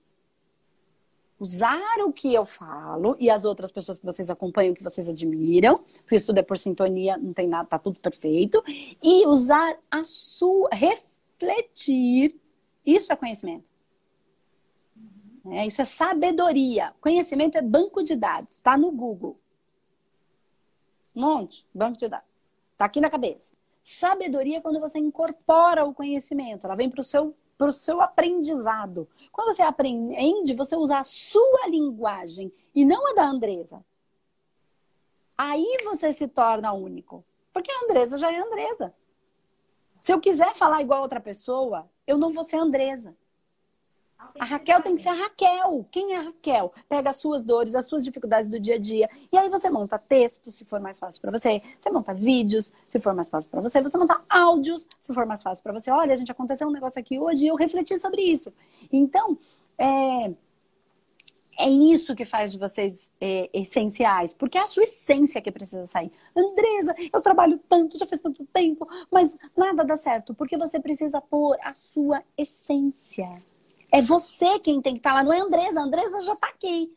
[1.39, 5.79] Usar o que eu falo e as outras pessoas que vocês acompanham, que vocês admiram,
[5.97, 8.63] porque isso tudo é por sintonia, não tem nada, tá tudo perfeito.
[9.01, 10.69] E usar a sua.
[10.71, 12.39] refletir.
[12.85, 13.65] Isso é conhecimento.
[15.51, 16.93] É, isso é sabedoria.
[17.01, 18.55] Conhecimento é banco de dados.
[18.55, 19.37] Está no Google.
[21.15, 22.27] Um monte, banco de dados.
[22.71, 23.53] Está aqui na cabeça.
[23.83, 29.07] Sabedoria é quando você incorpora o conhecimento, ela vem para o seu, pro seu aprendizado.
[29.31, 33.85] Quando você aprende, você usa a sua linguagem e não a da Andresa.
[35.37, 37.23] Aí você se torna único.
[37.53, 38.93] Porque a Andresa já é Andresa.
[40.01, 43.15] Se eu quiser falar igual a outra pessoa, eu não vou ser Andresa.
[44.39, 45.85] A Raquel tem que ser a Raquel.
[45.91, 46.73] Quem é a Raquel?
[46.89, 49.09] Pega as suas dores, as suas dificuldades do dia a dia.
[49.31, 51.61] E aí você monta texto, se for mais fácil para você.
[51.79, 53.81] Você monta vídeos, se for mais fácil para você.
[53.81, 55.91] Você monta áudios, se for mais fácil para você.
[55.91, 58.53] Olha, a gente aconteceu um negócio aqui hoje e eu refleti sobre isso.
[58.91, 59.37] Então,
[59.77, 60.33] é,
[61.57, 65.85] é isso que faz de vocês é, essenciais, porque é a sua essência que precisa
[65.85, 66.11] sair.
[66.35, 71.21] Andresa, eu trabalho tanto, já faz tanto tempo, mas nada dá certo, porque você precisa
[71.21, 73.29] pôr a sua essência.
[73.93, 75.79] É você quem tem que estar tá lá, não é a Andresa.
[75.79, 76.91] A Andresa já está aqui.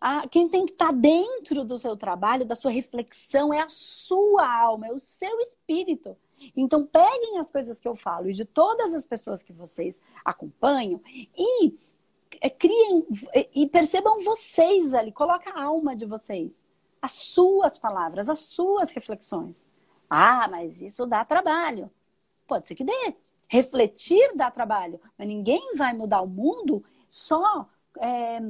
[0.00, 3.68] Ah, quem tem que estar tá dentro do seu trabalho, da sua reflexão, é a
[3.68, 6.16] sua alma, é o seu espírito.
[6.56, 10.98] Então, peguem as coisas que eu falo e de todas as pessoas que vocês acompanham
[11.36, 11.78] e
[12.40, 13.06] é, criem
[13.54, 16.58] e percebam vocês ali, coloca a alma de vocês,
[17.02, 19.62] as suas palavras, as suas reflexões.
[20.08, 21.90] Ah, mas isso dá trabalho.
[22.46, 23.14] Pode ser que dê.
[23.48, 28.40] Refletir dá trabalho, mas ninguém vai mudar o mundo só é,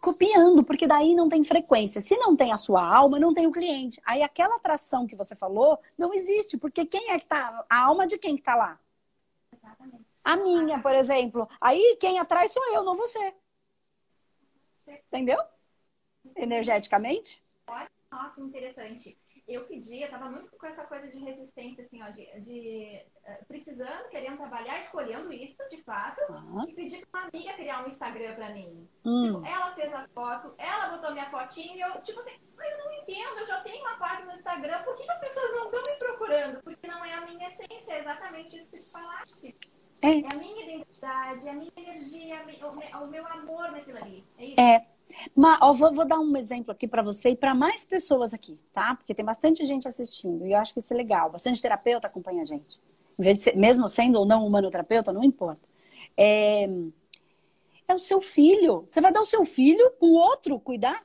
[0.00, 2.00] copiando, porque daí não tem frequência.
[2.00, 4.00] Se não tem a sua alma, não tem o cliente.
[4.04, 7.64] Aí aquela atração que você falou não existe, porque quem é que tá.
[7.70, 8.80] A alma de quem que tá lá?
[9.52, 10.04] Exatamente.
[10.24, 11.48] A minha, por exemplo.
[11.60, 13.32] Aí quem atrai sou eu, não você.
[14.88, 15.38] Entendeu?
[16.34, 17.40] Energeticamente.
[17.68, 17.88] Olha,
[18.34, 22.24] que interessante eu pedi, eu tava muito com essa coisa de resistência, assim, ó, de,
[22.40, 26.60] de uh, precisando, querendo trabalhar, escolhendo isso, de fato, uhum.
[26.68, 28.88] e pedi pra uma amiga criar um Instagram pra mim.
[29.04, 29.22] Hum.
[29.24, 32.92] Tipo, ela fez a foto, ela botou minha fotinha e eu, tipo assim, eu não
[32.92, 35.82] entendo, eu já tenho uma página no Instagram, por que, que as pessoas não estão
[35.82, 36.62] me procurando?
[36.62, 39.54] Porque não é a minha essência, é exatamente isso que tu falaste.
[40.02, 40.08] É.
[40.08, 42.44] é a minha identidade, a minha energia,
[43.00, 44.24] o meu amor naquilo ali.
[44.38, 44.60] É isso.
[44.60, 44.86] É.
[45.34, 48.58] Mas, ó, vou, vou, dar um exemplo aqui para você e para mais pessoas aqui,
[48.72, 48.94] tá?
[48.94, 51.30] Porque tem bastante gente assistindo e eu acho que isso é legal.
[51.30, 52.80] Bastante terapeuta acompanha a gente.
[53.36, 55.60] Ser, mesmo sendo ou não humanoterapeuta, não importa.
[56.16, 56.64] É,
[57.86, 58.84] é o seu filho.
[58.88, 61.04] Você vai dar o seu filho para o outro cuidar?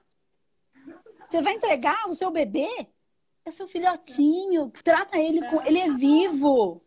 [1.28, 2.88] Você vai entregar o seu bebê?
[3.46, 4.72] É seu filhotinho.
[4.84, 5.62] Trata ele com.
[5.64, 6.82] Ele é vivo.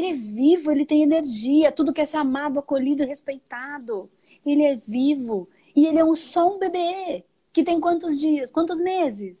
[0.00, 1.70] Ele é vivo, ele tem energia.
[1.70, 4.10] Tudo quer ser amado, acolhido, respeitado.
[4.44, 5.46] Ele é vivo.
[5.76, 9.38] E ele é um, só um bebê que tem quantos dias, quantos meses?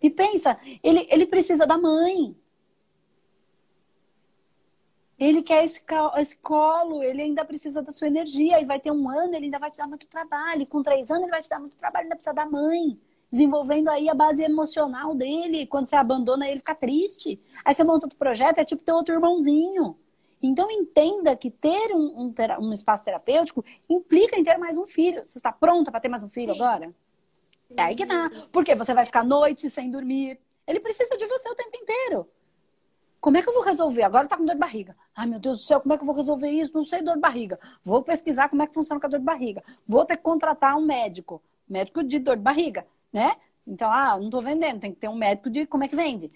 [0.00, 2.34] E pensa, ele, ele precisa da mãe.
[5.18, 5.82] Ele quer esse,
[6.16, 8.60] esse colo, ele ainda precisa da sua energia.
[8.60, 10.66] E vai ter um ano, ele ainda vai te dar muito trabalho.
[10.66, 12.98] Com três anos, ele vai te dar muito trabalho, ainda precisa da mãe.
[13.30, 15.66] Desenvolvendo aí a base emocional dele.
[15.66, 17.40] Quando você abandona ele, fica triste.
[17.64, 19.96] Aí você monta outro projeto, é tipo ter outro irmãozinho.
[20.42, 25.26] Então entenda que ter um, um, um, espaço terapêutico implica em ter mais um filho.
[25.26, 26.60] Você está pronta para ter mais um filho Sim.
[26.60, 26.94] agora?
[27.68, 27.74] Sim.
[27.78, 28.30] É aí que tá.
[28.52, 30.38] Porque você vai ficar noite sem dormir.
[30.66, 32.28] Ele precisa de você o tempo inteiro.
[33.24, 34.02] Como é que eu vou resolver?
[34.02, 34.94] Agora tá com dor de barriga.
[35.16, 36.74] Ai, meu Deus do céu, como é que eu vou resolver isso?
[36.74, 37.58] Não sei dor de barriga.
[37.82, 39.64] Vou pesquisar como é que funciona com a dor de barriga.
[39.88, 41.40] Vou ter que contratar um médico.
[41.66, 43.36] Médico de dor de barriga, né?
[43.66, 46.30] Então, ah, não tô vendendo, tem que ter um médico de como é que vende.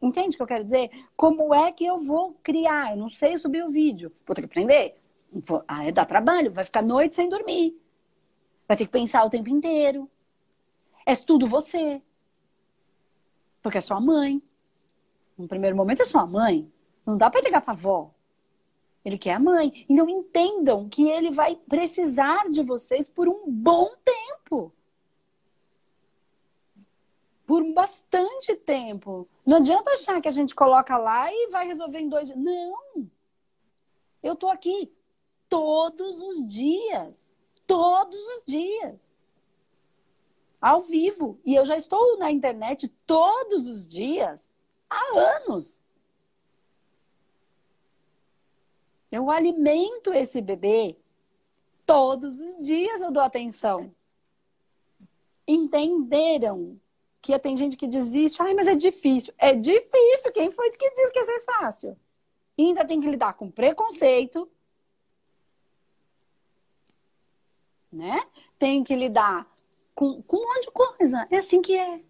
[0.00, 0.90] Entende o que eu quero dizer?
[1.16, 2.92] Como é que eu vou criar?
[2.92, 4.12] Eu não sei subir o vídeo.
[4.24, 4.96] Vou ter que aprender.
[5.32, 5.64] Vou...
[5.66, 7.76] Ah, é dar trabalho, vai ficar noite sem dormir.
[8.68, 10.08] Vai ter que pensar o tempo inteiro.
[11.04, 12.00] É tudo você.
[13.62, 14.40] Porque é sua mãe.
[15.36, 16.70] No primeiro momento é sua mãe.
[17.04, 18.14] Não dá para entregar para avó.
[19.04, 19.86] Ele quer a mãe.
[19.88, 24.72] Então entendam que ele vai precisar de vocês por um bom tempo.
[27.50, 29.26] Por bastante tempo.
[29.44, 32.38] Não adianta achar que a gente coloca lá e vai resolver em dois dias.
[32.38, 33.10] Não!
[34.22, 34.94] Eu tô aqui
[35.48, 37.28] todos os dias.
[37.66, 39.00] Todos os dias.
[40.60, 41.40] Ao vivo.
[41.44, 44.48] E eu já estou na internet todos os dias
[44.88, 45.80] há anos.
[49.10, 50.96] Eu alimento esse bebê
[51.84, 53.92] todos os dias, eu dou atenção.
[55.48, 56.80] Entenderam
[57.22, 59.32] que tem gente que desiste, ai, mas é difícil.
[59.38, 61.96] É difícil, quem foi que disse que ia ser fácil?
[62.56, 64.48] E ainda tem que lidar com preconceito,
[67.92, 68.22] né?
[68.58, 69.46] Tem que lidar
[69.94, 71.26] com, com um monte de coisa.
[71.30, 72.00] É assim que é.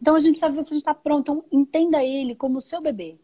[0.00, 1.32] Então a gente precisa ver se a gente está pronto.
[1.32, 3.18] Então, entenda ele como o seu bebê.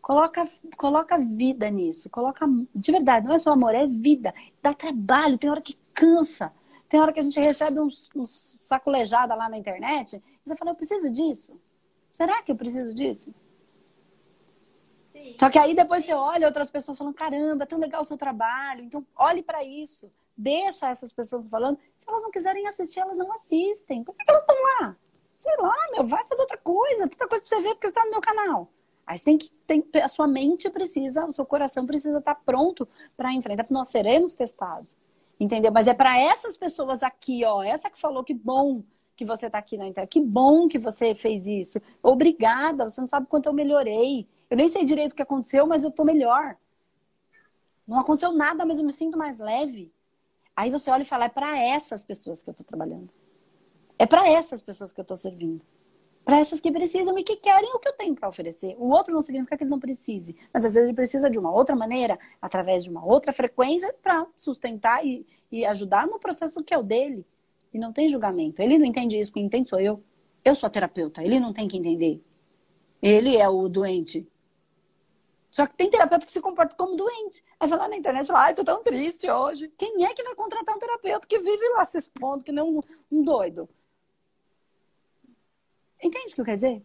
[0.00, 2.10] Coloca, coloca vida nisso.
[2.10, 2.46] Coloca.
[2.74, 4.34] De verdade, não é só amor, é vida.
[4.62, 6.52] Dá trabalho, tem hora que cansa.
[6.92, 10.72] Tem hora que a gente recebe uns, uns sacolejada lá na internet e você fala,
[10.72, 11.58] eu preciso disso.
[12.12, 13.34] Será que eu preciso disso?
[15.10, 15.34] Sim.
[15.40, 18.18] Só que aí depois você olha outras pessoas falando, caramba, é tão legal o seu
[18.18, 18.84] trabalho.
[18.84, 20.12] Então, olhe para isso.
[20.36, 21.78] Deixa essas pessoas falando.
[21.96, 24.04] Se elas não quiserem assistir, elas não assistem.
[24.04, 24.94] Por que elas estão lá?
[25.40, 28.04] sei lá, meu, vai fazer outra coisa, tanta coisa pra você ver porque você tá
[28.04, 28.68] no meu canal.
[29.06, 32.86] Aí tem que, tem, a sua mente precisa, o seu coração precisa estar tá pronto
[33.16, 34.96] para enfrentar, porque nós seremos testados.
[35.42, 35.72] Entendeu?
[35.72, 38.84] Mas é para essas pessoas aqui, ó, essa que falou que bom
[39.16, 41.82] que você tá aqui na internet, que bom que você fez isso.
[42.00, 44.28] Obrigada, você não sabe quanto eu melhorei.
[44.48, 46.56] Eu nem sei direito o que aconteceu, mas eu tô melhor.
[47.84, 49.92] Não aconteceu nada, mas eu me sinto mais leve.
[50.54, 53.12] Aí você olha e fala, é para essas pessoas que eu tô trabalhando.
[53.98, 55.66] É para essas pessoas que eu estou servindo.
[56.24, 58.76] Para essas que precisam e que querem o que eu tenho para oferecer.
[58.78, 61.52] O outro não significa que ele não precise, mas às vezes ele precisa de uma
[61.52, 66.72] outra maneira, através de uma outra frequência, para sustentar e, e ajudar no processo que
[66.72, 67.26] é o dele.
[67.74, 68.62] E não tem julgamento.
[68.62, 70.02] Ele não entende isso, quem entende sou eu.
[70.44, 72.22] Eu sou terapeuta, ele não tem que entender.
[73.00, 74.26] Ele é o doente.
[75.50, 77.44] Só que tem terapeuta que se comporta como doente.
[77.60, 79.70] Aí vai lá na internet e fala, ai, tô tão triste hoje.
[79.76, 82.80] Quem é que vai contratar um terapeuta que vive lá se expondo, que nem um,
[83.10, 83.68] um doido?
[86.02, 86.82] Entende o que eu quero dizer?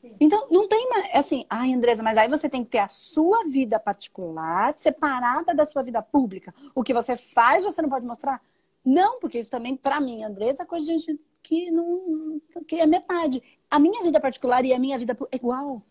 [0.00, 0.16] Sim.
[0.20, 1.14] Então, não tem mais.
[1.14, 5.66] Assim, ai, Andresa, mas aí você tem que ter a sua vida particular separada da
[5.66, 6.54] sua vida pública.
[6.74, 8.40] O que você faz, você não pode mostrar?
[8.84, 12.40] Não, porque isso também, para mim, Andresa, é coisa de gente que não.
[12.66, 13.42] que é metade.
[13.70, 15.82] A minha vida particular e a minha vida é igual.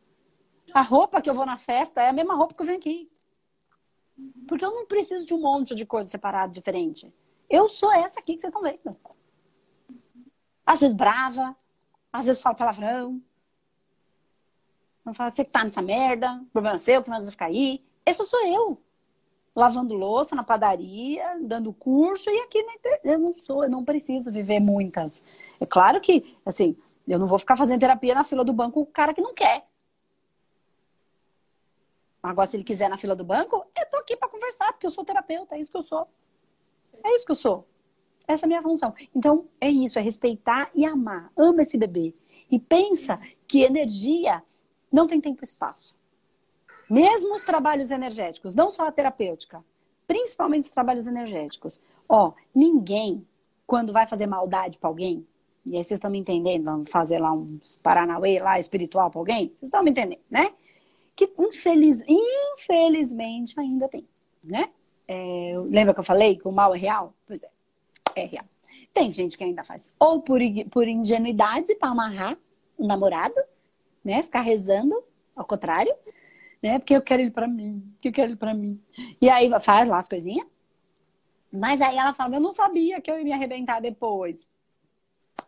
[0.73, 3.09] A roupa que eu vou na festa é a mesma roupa que eu venho aqui.
[4.47, 7.13] Porque eu não preciso de um monte de coisa separada, diferente.
[7.49, 8.97] Eu sou essa aqui que vocês estão vendo.
[10.65, 11.55] Às vezes brava,
[12.19, 13.21] às vezes falo palavrão.
[15.03, 17.83] Não falo, você que tá nessa merda, problema seu, que mais você ficar aí.
[18.05, 18.81] Essa sou eu.
[19.55, 23.01] Lavando louça na padaria, dando curso, e aqui na internet.
[23.03, 25.23] Eu não sou, eu não preciso viver muitas.
[25.59, 26.75] É claro que, assim,
[27.07, 29.65] eu não vou ficar fazendo terapia na fila do banco o cara que não quer.
[32.23, 34.91] Agora, se ele quiser na fila do banco, eu tô aqui para conversar, porque eu
[34.91, 36.07] sou terapeuta, é isso que eu sou.
[37.03, 37.67] É isso que eu sou.
[38.27, 38.93] Essa é a minha função.
[39.15, 41.31] Então, é isso, é respeitar e amar.
[41.35, 42.13] Ama esse bebê.
[42.49, 44.43] E pensa que energia
[44.91, 45.95] não tem tempo e espaço.
[46.89, 49.63] Mesmo os trabalhos energéticos, não só a terapêutica,
[50.07, 51.79] principalmente os trabalhos energéticos.
[52.07, 53.25] Ó, ninguém,
[53.65, 55.25] quando vai fazer maldade para alguém,
[55.65, 59.47] e aí vocês estão me entendendo, vamos fazer lá um Paranauê lá espiritual para alguém,
[59.47, 60.53] vocês estão me entendendo, né?
[61.15, 64.07] Que infeliz, infelizmente ainda tem,
[64.43, 64.69] né?
[65.07, 67.13] É, lembra que eu falei que o mal é real?
[67.25, 67.54] Pois é
[68.23, 68.45] real.
[68.93, 70.39] Tem gente que ainda faz ou por,
[70.71, 72.37] por ingenuidade para amarrar
[72.77, 73.35] o namorado,
[74.03, 74.23] né?
[74.23, 75.03] Ficar rezando,
[75.35, 75.93] ao contrário,
[76.61, 76.79] né?
[76.79, 78.81] Porque eu quero ele para mim, porque eu quero ele para mim.
[79.21, 80.47] E aí faz lá as coisinhas.
[81.51, 84.49] Mas aí ela fala, eu não sabia que eu ia me arrebentar depois.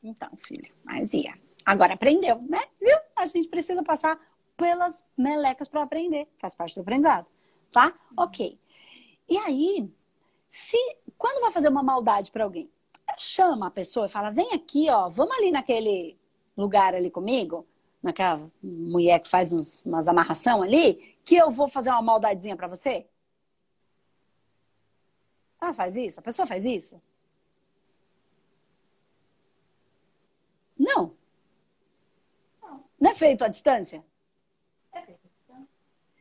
[0.04, 1.34] Então, filho, mas ia.
[1.66, 2.60] Agora aprendeu, né?
[2.80, 2.98] Viu?
[3.16, 4.18] A gente precisa passar
[4.56, 6.28] pelas melecas para aprender.
[6.38, 7.28] Faz parte do aprendizado.
[7.72, 7.94] Tá?
[8.16, 8.58] Ok.
[9.30, 9.92] E aí,
[10.48, 10.78] se
[11.18, 12.70] quando vai fazer uma maldade para alguém,
[13.18, 16.18] chama a pessoa e fala: vem aqui, ó, vamos ali naquele
[16.56, 17.66] lugar ali comigo,
[18.02, 22.68] naquela mulher que faz uns, umas amarração ali, que eu vou fazer uma maldadezinha para
[22.68, 23.08] você?
[25.60, 26.20] Ah, faz isso?
[26.20, 27.02] A pessoa faz isso?
[30.78, 31.16] Não.
[33.00, 34.04] Não é feito à distância?
[34.94, 35.16] É.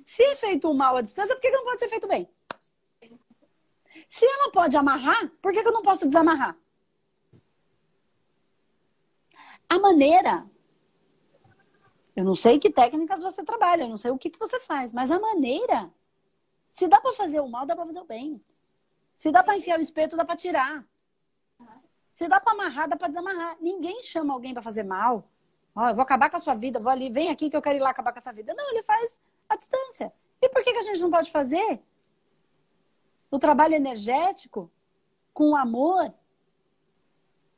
[0.04, 2.28] Se é feito mal à distância, por que não pode ser feito bem?
[4.08, 6.56] Se ela pode amarrar, por que eu não posso desamarrar?
[9.68, 10.46] A maneira.
[12.14, 14.92] Eu não sei que técnicas você trabalha, eu não sei o que, que você faz,
[14.92, 15.90] mas a maneira.
[16.70, 18.42] Se dá para fazer o mal, dá para fazer o bem.
[19.14, 20.84] Se dá para enfiar o espeto, dá para tirar.
[22.12, 23.56] Se dá para amarrar, dá para desamarrar.
[23.60, 25.28] Ninguém chama alguém para fazer mal.
[25.74, 27.76] Ó, eu vou acabar com a sua vida, vou ali, vem aqui que eu quero
[27.76, 28.54] ir lá acabar com a sua vida.
[28.54, 30.10] Não, ele faz a distância.
[30.40, 31.82] E por que, que a gente não pode fazer?
[33.30, 34.70] O trabalho energético,
[35.32, 36.12] com amor,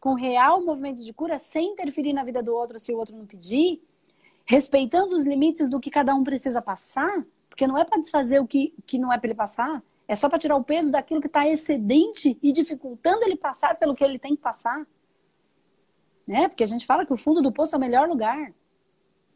[0.01, 3.27] com real movimento de cura, sem interferir na vida do outro se o outro não
[3.27, 3.83] pedir,
[4.45, 8.47] respeitando os limites do que cada um precisa passar, porque não é para desfazer o
[8.47, 11.27] que, que não é para ele passar, é só para tirar o peso daquilo que
[11.27, 14.87] está excedente e dificultando ele passar pelo que ele tem que passar.
[16.27, 16.49] Né?
[16.49, 18.55] Porque a gente fala que o fundo do poço é o melhor lugar.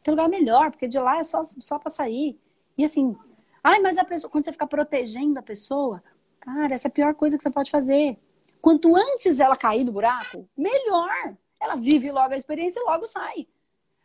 [0.01, 2.39] Tem lugar melhor, porque de lá é só, só para sair.
[2.75, 3.15] E assim,
[3.63, 6.03] ai, mas a pessoa, quando você fica protegendo a pessoa,
[6.43, 8.17] cara, essa é a pior coisa que você pode fazer.
[8.61, 11.35] Quanto antes ela cair do buraco, melhor.
[11.59, 13.47] Ela vive logo a experiência e logo sai.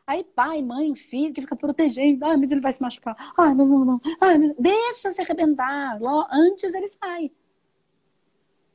[0.07, 2.24] Aí pai, mãe, filho, que fica protegendo.
[2.24, 3.14] Ah, mas ele vai se machucar.
[3.37, 4.01] Ah, mas não, não.
[4.20, 4.55] Ah, mas...
[4.59, 5.98] Deixa se arrebentar.
[6.31, 7.31] Antes ele sai.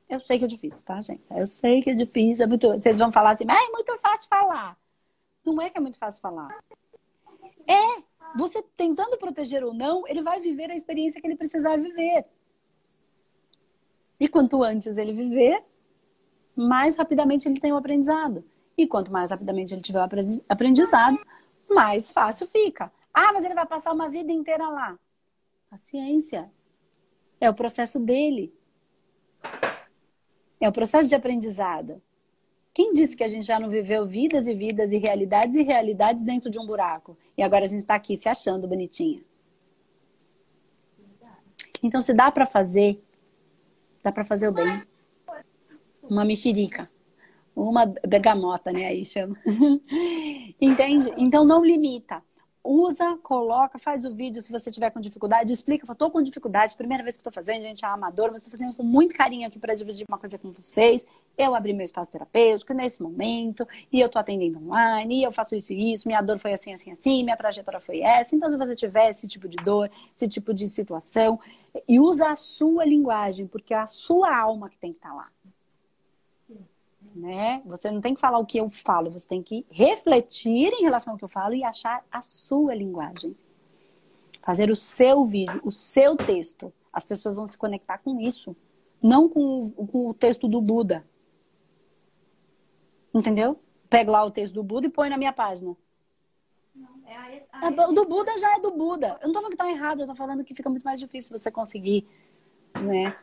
[0.10, 1.34] Eu sei que é difícil, tá, gente?
[1.34, 2.43] Eu sei que é difícil.
[2.43, 2.67] É muito...
[2.67, 4.78] Vocês vão falar assim, mas é muito fácil falar.
[5.45, 6.49] Não é que é muito fácil falar.
[7.67, 8.04] É.
[8.36, 12.26] Você tentando proteger ou não, ele vai viver a experiência que ele precisar viver.
[14.24, 15.62] E quanto antes ele viver,
[16.56, 18.42] mais rapidamente ele tem o aprendizado.
[18.78, 20.08] E quanto mais rapidamente ele tiver o
[20.48, 21.20] aprendizado,
[21.70, 22.90] mais fácil fica.
[23.14, 24.98] Ah, mas ele vai passar uma vida inteira lá.
[25.70, 26.50] Paciência.
[27.42, 28.58] É o processo dele.
[30.58, 32.02] É o processo de aprendizado.
[32.74, 36.24] Quem disse que a gente já não viveu vidas e vidas e realidades e realidades
[36.24, 37.18] dentro de um buraco?
[37.38, 39.22] E agora a gente está aqui se achando bonitinha.
[41.84, 43.03] Então, se dá para fazer,
[44.04, 44.84] dá para fazer o bem
[46.10, 46.89] uma mexerica,
[47.56, 48.86] uma bergamota, né?
[48.86, 49.36] Aí chama.
[50.60, 51.12] Entende?
[51.18, 52.22] Então não limita.
[52.65, 57.04] Usa, coloca, faz o vídeo se você tiver com dificuldade, explica, tô com dificuldade, primeira
[57.04, 59.76] vez que tô fazendo, gente, é amador, mas tô fazendo com muito carinho aqui para
[59.76, 61.06] dividir uma coisa com vocês.
[61.38, 65.54] Eu abri meu espaço terapêutico nesse momento, e eu tô atendendo online, e eu faço
[65.56, 68.34] isso e isso, minha dor foi assim, assim, assim, minha trajetória foi essa.
[68.34, 71.38] Então, se você tiver esse tipo de dor, esse tipo de situação,
[71.86, 75.15] e usa a sua linguagem, porque é a sua alma que tem que estar tá
[75.15, 75.28] lá
[77.15, 77.62] né?
[77.65, 81.13] Você não tem que falar o que eu falo, você tem que refletir em relação
[81.13, 83.36] ao que eu falo e achar a sua linguagem.
[84.41, 86.73] Fazer o seu vídeo, o seu texto.
[86.91, 88.56] As pessoas vão se conectar com isso,
[89.02, 91.06] não com o, com o texto do Buda.
[93.13, 93.60] Entendeu?
[93.89, 95.76] Pego lá o texto do Buda e põe na minha página.
[97.06, 97.89] é a a.
[97.89, 99.19] O do Buda já é do Buda.
[99.21, 101.38] Eu não tô falando que tá errado, eu tô falando que fica muito mais difícil
[101.38, 102.08] você conseguir,
[102.82, 103.15] né?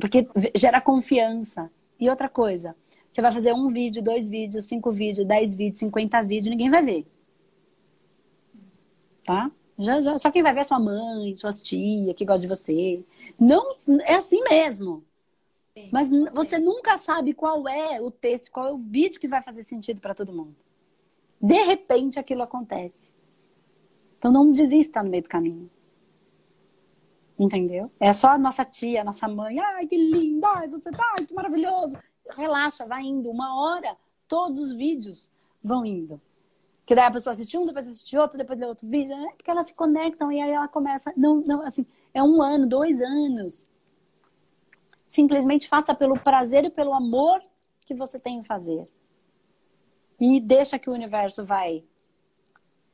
[0.00, 1.70] Porque gera confiança.
[1.98, 2.76] E outra coisa,
[3.10, 6.82] você vai fazer um vídeo, dois vídeos, cinco vídeos, dez vídeos, cinquenta vídeos, ninguém vai
[6.82, 7.06] ver.
[9.24, 9.50] Tá?
[9.78, 13.04] Já, já, só quem vai ver é sua mãe, suas tia, que gosta de você.
[13.38, 13.70] Não,
[14.02, 15.04] é assim mesmo.
[15.92, 19.62] Mas você nunca sabe qual é o texto, qual é o vídeo que vai fazer
[19.62, 20.56] sentido para todo mundo.
[21.40, 23.12] De repente aquilo acontece.
[24.18, 25.70] Então não desista no meio do caminho.
[27.38, 27.92] Entendeu?
[28.00, 29.60] É só a nossa tia, a nossa mãe.
[29.60, 30.48] Ai, que linda!
[30.56, 31.96] Ai, você tá, que maravilhoso
[32.36, 33.30] relaxa, vai indo.
[33.30, 35.30] Uma hora, todos os vídeos
[35.62, 36.20] vão indo.
[36.86, 39.28] Que daí a pessoa assiste um, depois assiste outro, depois lê outro vídeo, né?
[39.36, 41.12] Porque elas se conectam e aí ela começa.
[41.16, 43.66] Não, não, assim, é um ano, dois anos.
[45.06, 47.42] Simplesmente faça pelo prazer e pelo amor
[47.84, 48.88] que você tem em fazer.
[50.18, 51.84] E deixa que o universo vai,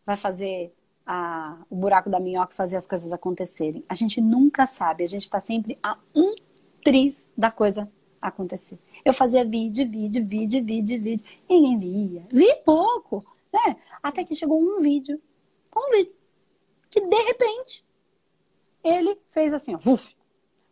[0.05, 0.75] vai fazer
[1.07, 3.85] a, o buraco da minhoca fazer as coisas acontecerem.
[3.89, 6.35] A gente nunca sabe, a gente está sempre a um
[6.85, 7.91] tris da coisa
[8.29, 8.79] acontecer.
[9.05, 11.25] Eu fazia vídeo, vídeo, vídeo, vídeo, vídeo.
[11.49, 12.27] Ninguém via.
[12.31, 13.21] Vi pouco,
[13.53, 13.77] né?
[14.03, 15.21] Até que chegou um vídeo.
[15.77, 16.15] Um vídeo.
[16.91, 17.85] Que de repente
[18.83, 19.79] ele fez assim, ó.
[19.91, 20.15] Uf.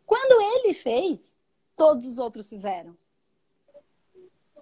[0.06, 1.36] Quando ele fez,
[1.76, 2.96] todos os outros fizeram.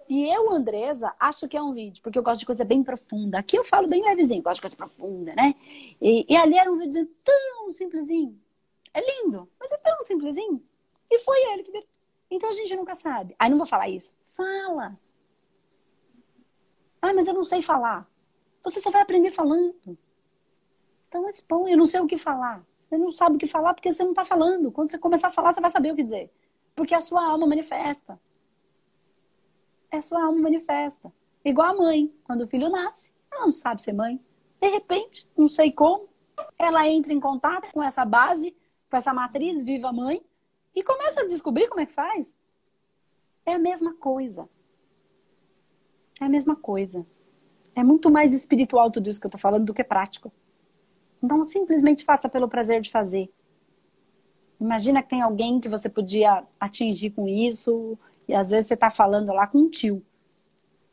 [0.07, 3.39] E eu, Andresa, acho que é um vídeo, porque eu gosto de coisa bem profunda.
[3.39, 5.55] Aqui eu falo bem levezinho, gosto de coisa profunda, né?
[6.01, 8.37] E, e ali era um vídeo tão simplesinho.
[8.93, 10.61] É lindo, mas é tão simplesinho.
[11.09, 11.87] E foi ele que virou.
[12.31, 13.35] Então a gente nunca sabe.
[13.37, 14.15] Aí não vou falar isso.
[14.29, 14.95] Fala.
[17.01, 18.09] Ah, mas eu não sei falar.
[18.63, 19.97] Você só vai aprender falando.
[21.09, 22.65] Então expõe, eu não sei o que falar.
[22.79, 24.71] Você não sabe o que falar porque você não está falando.
[24.71, 26.31] Quando você começar a falar, você vai saber o que dizer.
[26.73, 28.17] Porque a sua alma manifesta.
[29.91, 31.11] É a sua alma manifesta.
[31.43, 34.23] Igual a mãe, quando o filho nasce, ela não sabe ser mãe.
[34.61, 36.07] De repente, não sei como,
[36.57, 38.55] ela entra em contato com essa base,
[38.89, 40.23] com essa matriz viva mãe,
[40.75, 42.33] e começa a descobrir como é que faz.
[43.45, 44.47] É a mesma coisa.
[46.19, 47.05] É a mesma coisa.
[47.75, 50.31] É muito mais espiritual tudo isso que eu tô falando do que prático.
[51.23, 53.31] Então, simplesmente faça pelo prazer de fazer.
[54.59, 57.97] Imagina que tem alguém que você podia atingir com isso,
[58.27, 60.03] e às vezes você tá falando lá com um tio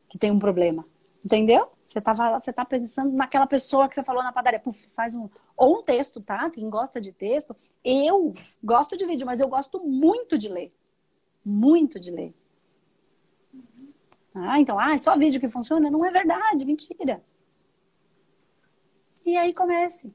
[0.08, 0.86] que tem um problema.
[1.24, 1.68] Entendeu?
[1.88, 4.60] Você tá, você tá pensando naquela pessoa que você falou na padaria.
[4.60, 5.26] Puf, faz um.
[5.56, 6.50] Ou um texto, tá?
[6.50, 7.56] Quem gosta de texto.
[7.82, 10.70] Eu gosto de vídeo, mas eu gosto muito de ler.
[11.42, 12.34] Muito de ler.
[14.34, 15.90] Ah, então, ah, é só vídeo que funciona?
[15.90, 17.24] Não é verdade, mentira.
[19.24, 20.14] E aí comece.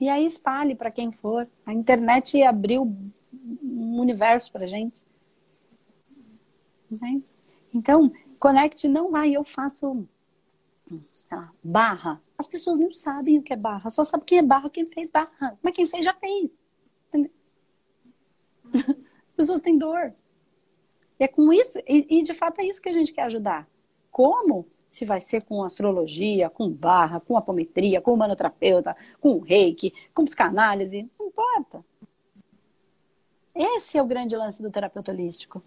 [0.00, 1.48] E aí espalhe para quem for.
[1.64, 2.82] A internet abriu
[3.62, 5.00] um universo pra gente.
[7.72, 10.04] Então, conecte não vai, eu faço
[11.30, 12.22] lá, barra.
[12.36, 15.10] As pessoas não sabem o que é barra, só sabe quem é barra, quem fez
[15.10, 15.58] barra.
[15.62, 16.56] Mas quem fez já fez.
[17.08, 17.30] Entendeu?
[18.74, 20.12] As pessoas têm dor.
[21.18, 23.68] E é com isso, e, e, de fato é isso que a gente quer ajudar.
[24.10, 24.66] Como?
[24.88, 31.08] Se vai ser com astrologia, com barra, com apometria, com manoterapeuta, com reiki, com psicanálise,
[31.18, 31.84] não importa.
[33.54, 35.62] Esse é o grande lance do terapeuta holístico.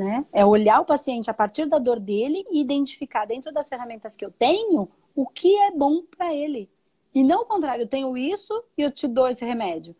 [0.00, 0.24] Né?
[0.32, 4.24] É olhar o paciente a partir da dor dele e identificar dentro das ferramentas que
[4.24, 6.70] eu tenho o que é bom para ele.
[7.14, 9.94] E não o contrário, eu tenho isso e eu te dou esse remédio.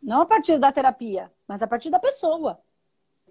[0.00, 2.60] Não a partir da terapia, mas a partir da pessoa.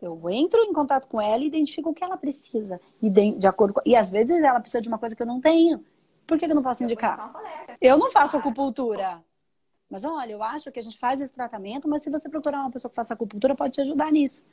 [0.01, 2.81] Eu entro em contato com ela e identifico o que ela precisa.
[3.01, 3.81] E, de, de acordo com...
[3.85, 5.85] e às vezes ela precisa de uma coisa que eu não tenho.
[6.27, 7.31] Por que eu não posso indicar?
[7.79, 9.23] Eu não faço acupuntura.
[9.89, 12.71] Mas olha, eu acho que a gente faz esse tratamento, mas se você procurar uma
[12.71, 14.45] pessoa que faça acupuntura, pode te ajudar nisso.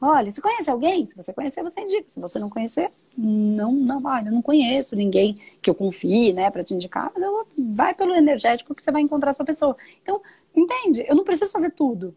[0.00, 1.06] Olha, você conhece alguém?
[1.06, 2.08] Se você conhecer, você indica.
[2.08, 6.50] Se você não conhecer, não, não, olha, eu não conheço ninguém que eu confie, né,
[6.50, 9.76] para te indicar, mas eu, vai pelo energético que você vai encontrar a sua pessoa.
[10.02, 10.20] Então,
[10.56, 11.04] Entende?
[11.06, 12.16] Eu não preciso fazer tudo.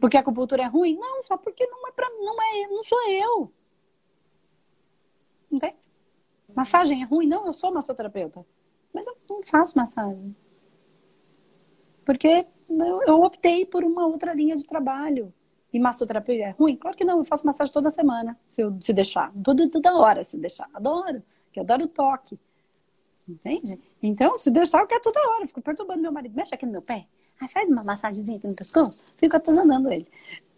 [0.00, 0.98] Porque a acupuntura é ruim?
[0.98, 3.52] Não, só porque não é para não é, não sou eu.
[5.50, 5.88] Entende?
[6.52, 7.28] Massagem é ruim?
[7.28, 8.44] Não, eu sou massoterapeuta.
[8.92, 10.34] Mas eu não faço massagem.
[12.04, 15.32] Porque eu, eu optei por uma outra linha de trabalho.
[15.74, 16.76] E massoterapia é ruim?
[16.76, 19.32] Claro que não, eu faço massagem toda semana, se eu se deixar.
[19.42, 20.70] Toda, toda hora, se deixar.
[20.72, 21.20] Adoro,
[21.52, 22.38] que adoro o toque.
[23.28, 23.80] Entende?
[24.00, 25.48] Então, se deixar, eu quero toda hora.
[25.48, 26.36] Fico perturbando meu marido.
[26.36, 27.08] Mexe aqui no meu pé.
[27.40, 29.04] Aí faz uma massagenzinha aqui no pescoço.
[29.16, 30.06] Fico atazanando ele.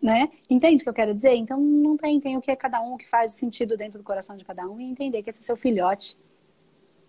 [0.02, 0.28] Né?
[0.50, 1.34] Entende o que eu quero dizer?
[1.34, 2.20] Então, não tem.
[2.20, 4.68] Tem o que é cada um, o que faz sentido dentro do coração de cada
[4.68, 4.78] um.
[4.78, 6.18] E entender que esse é seu filhote.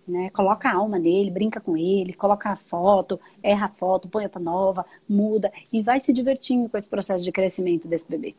[0.07, 0.29] Né?
[0.29, 4.41] Coloca a alma nele, brinca com ele, coloca a foto, erra a foto, põe outra
[4.41, 5.51] nova, muda.
[5.73, 8.33] E vai se divertindo com esse processo de crescimento desse bebê.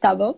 [0.00, 0.36] Tá bom?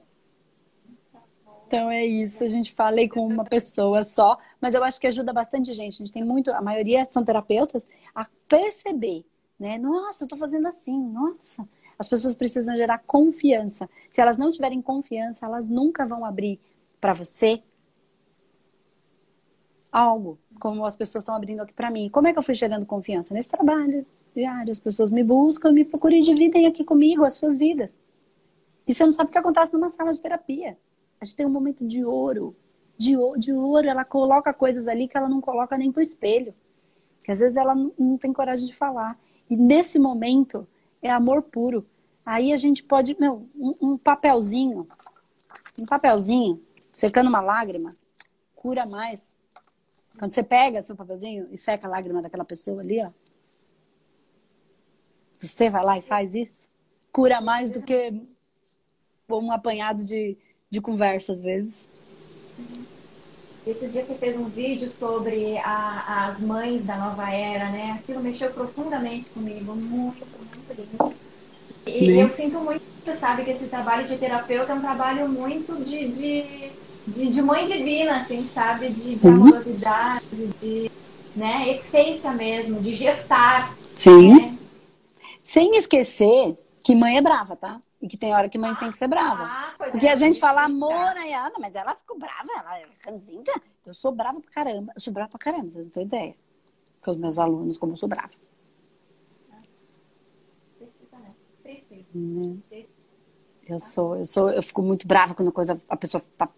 [1.67, 5.33] Então é isso, a gente falei com uma pessoa só, mas eu acho que ajuda
[5.33, 5.95] bastante gente.
[5.95, 9.25] A gente tem muito, a maioria são terapeutas, a perceber,
[9.59, 9.79] né?
[9.79, 11.67] Nossa, eu tô fazendo assim, nossa.
[11.99, 13.89] As pessoas precisam gerar confiança.
[14.11, 16.61] Se elas não tiverem confiança, elas nunca vão abrir
[17.01, 17.63] para você
[19.95, 22.11] algo, como as pessoas estão abrindo aqui para mim.
[22.11, 24.73] Como é que eu fui gerando confiança nesse trabalho diário?
[24.73, 27.97] As pessoas me buscam, me procuram e dividem aqui comigo as suas vidas.
[28.89, 30.77] E você não sabe o que acontece numa sala de terapia.
[31.21, 32.57] A gente tem um momento de ouro.
[32.99, 36.53] De, de ouro, ela coloca coisas ali que ela não coloca nem pro espelho.
[37.23, 39.17] Que às vezes ela não, não tem coragem de falar.
[39.49, 40.67] E nesse momento
[41.01, 41.87] é amor puro.
[42.27, 44.89] Aí a gente pode, meu, um, um papelzinho,
[45.79, 47.97] um papelzinho, secando uma lágrima,
[48.57, 49.34] cura mais.
[50.19, 53.11] Quando você pega seu papelzinho e seca a lágrima daquela pessoa ali, ó.
[55.41, 56.69] Você vai lá e faz isso?
[57.13, 58.13] Cura mais do que
[59.29, 60.37] um apanhado de,
[60.71, 61.89] de conversa às vezes.
[63.67, 67.99] Esses dias você fez um vídeo sobre a, as mães da nova era, né?
[67.99, 71.15] Aquilo mexeu profundamente comigo, muito, muito lindo.
[71.87, 72.23] E né?
[72.23, 76.09] eu sinto muito, você sabe que esse trabalho de terapeuta é um trabalho muito de,
[76.09, 76.71] de,
[77.07, 78.89] de, de mãe divina, assim, sabe?
[78.89, 80.91] De, de amorosidade, de
[81.37, 81.69] né?
[81.69, 83.77] essência mesmo, de gestar.
[83.95, 84.35] Sim.
[84.35, 84.59] Né?
[85.43, 87.81] Sem esquecer que mãe é brava, tá?
[88.01, 89.45] E que tem hora que mãe ah, tem que ser brava.
[89.45, 92.79] Ah, Porque é, a gente fala amor, aí, ah, não, mas ela ficou brava, ela
[92.79, 93.43] é ranzinha.
[93.87, 94.93] Eu sou brava pra caramba.
[94.95, 96.35] Eu sou brava pra caramba, vocês não têm ideia.
[97.03, 98.31] Com os meus alunos, como eu sou brava.
[102.15, 102.57] Né?
[103.67, 106.49] Eu sou, eu sou, eu fico muito brava quando a coisa, a pessoa tá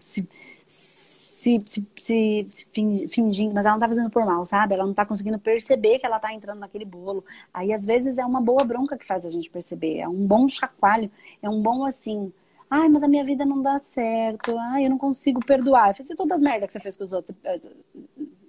[0.00, 0.28] se,
[0.64, 4.74] se, se, se, se fingindo, mas ela não tá fazendo por mal, sabe?
[4.74, 7.24] Ela não tá conseguindo perceber que ela tá entrando naquele bolo.
[7.52, 9.98] Aí, às vezes, é uma boa bronca que faz a gente perceber.
[9.98, 11.10] É um bom chacoalho,
[11.42, 12.32] é um bom assim.
[12.70, 14.56] Ai, mas a minha vida não dá certo.
[14.58, 15.90] Ai, eu não consigo perdoar.
[15.90, 17.36] Eu fiz todas as merdas que você fez com os outros.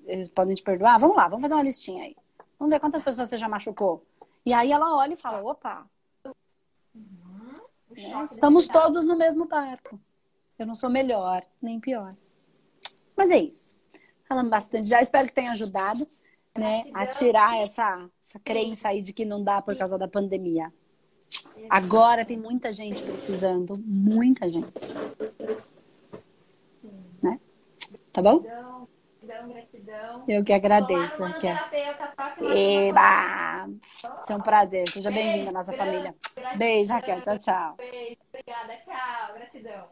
[0.07, 0.97] Eles podem te perdoar?
[0.99, 2.15] Vamos lá, vamos fazer uma listinha aí.
[2.57, 4.03] Vamos ver quantas pessoas você já machucou.
[4.45, 5.85] E aí ela olha e fala: opa,
[6.93, 8.23] né?
[8.25, 9.99] Estamos todos no mesmo barco.
[10.57, 12.15] Eu não sou melhor nem pior.
[13.15, 13.75] Mas é isso.
[14.27, 16.07] Falando bastante já, espero que tenha ajudado
[16.57, 20.73] né, a tirar essa, essa crença aí de que não dá por causa da pandemia.
[21.69, 24.71] Agora tem muita gente precisando, muita gente.
[27.21, 27.39] Né?
[28.13, 28.39] Tá bom?
[28.39, 30.23] Gratidão, gratidão.
[30.27, 31.17] Eu que agradeço.
[31.39, 32.87] Que é...
[32.89, 33.67] Eba!
[34.21, 34.87] Isso é um prazer.
[34.89, 36.15] Seja bem-vinda à nossa família.
[36.55, 37.21] Beijo, Raquel.
[37.21, 37.75] Tchau, tchau.
[37.75, 38.17] Beijo.
[38.29, 38.77] Obrigada.
[38.85, 39.33] Tchau.
[39.33, 39.87] Gratidão.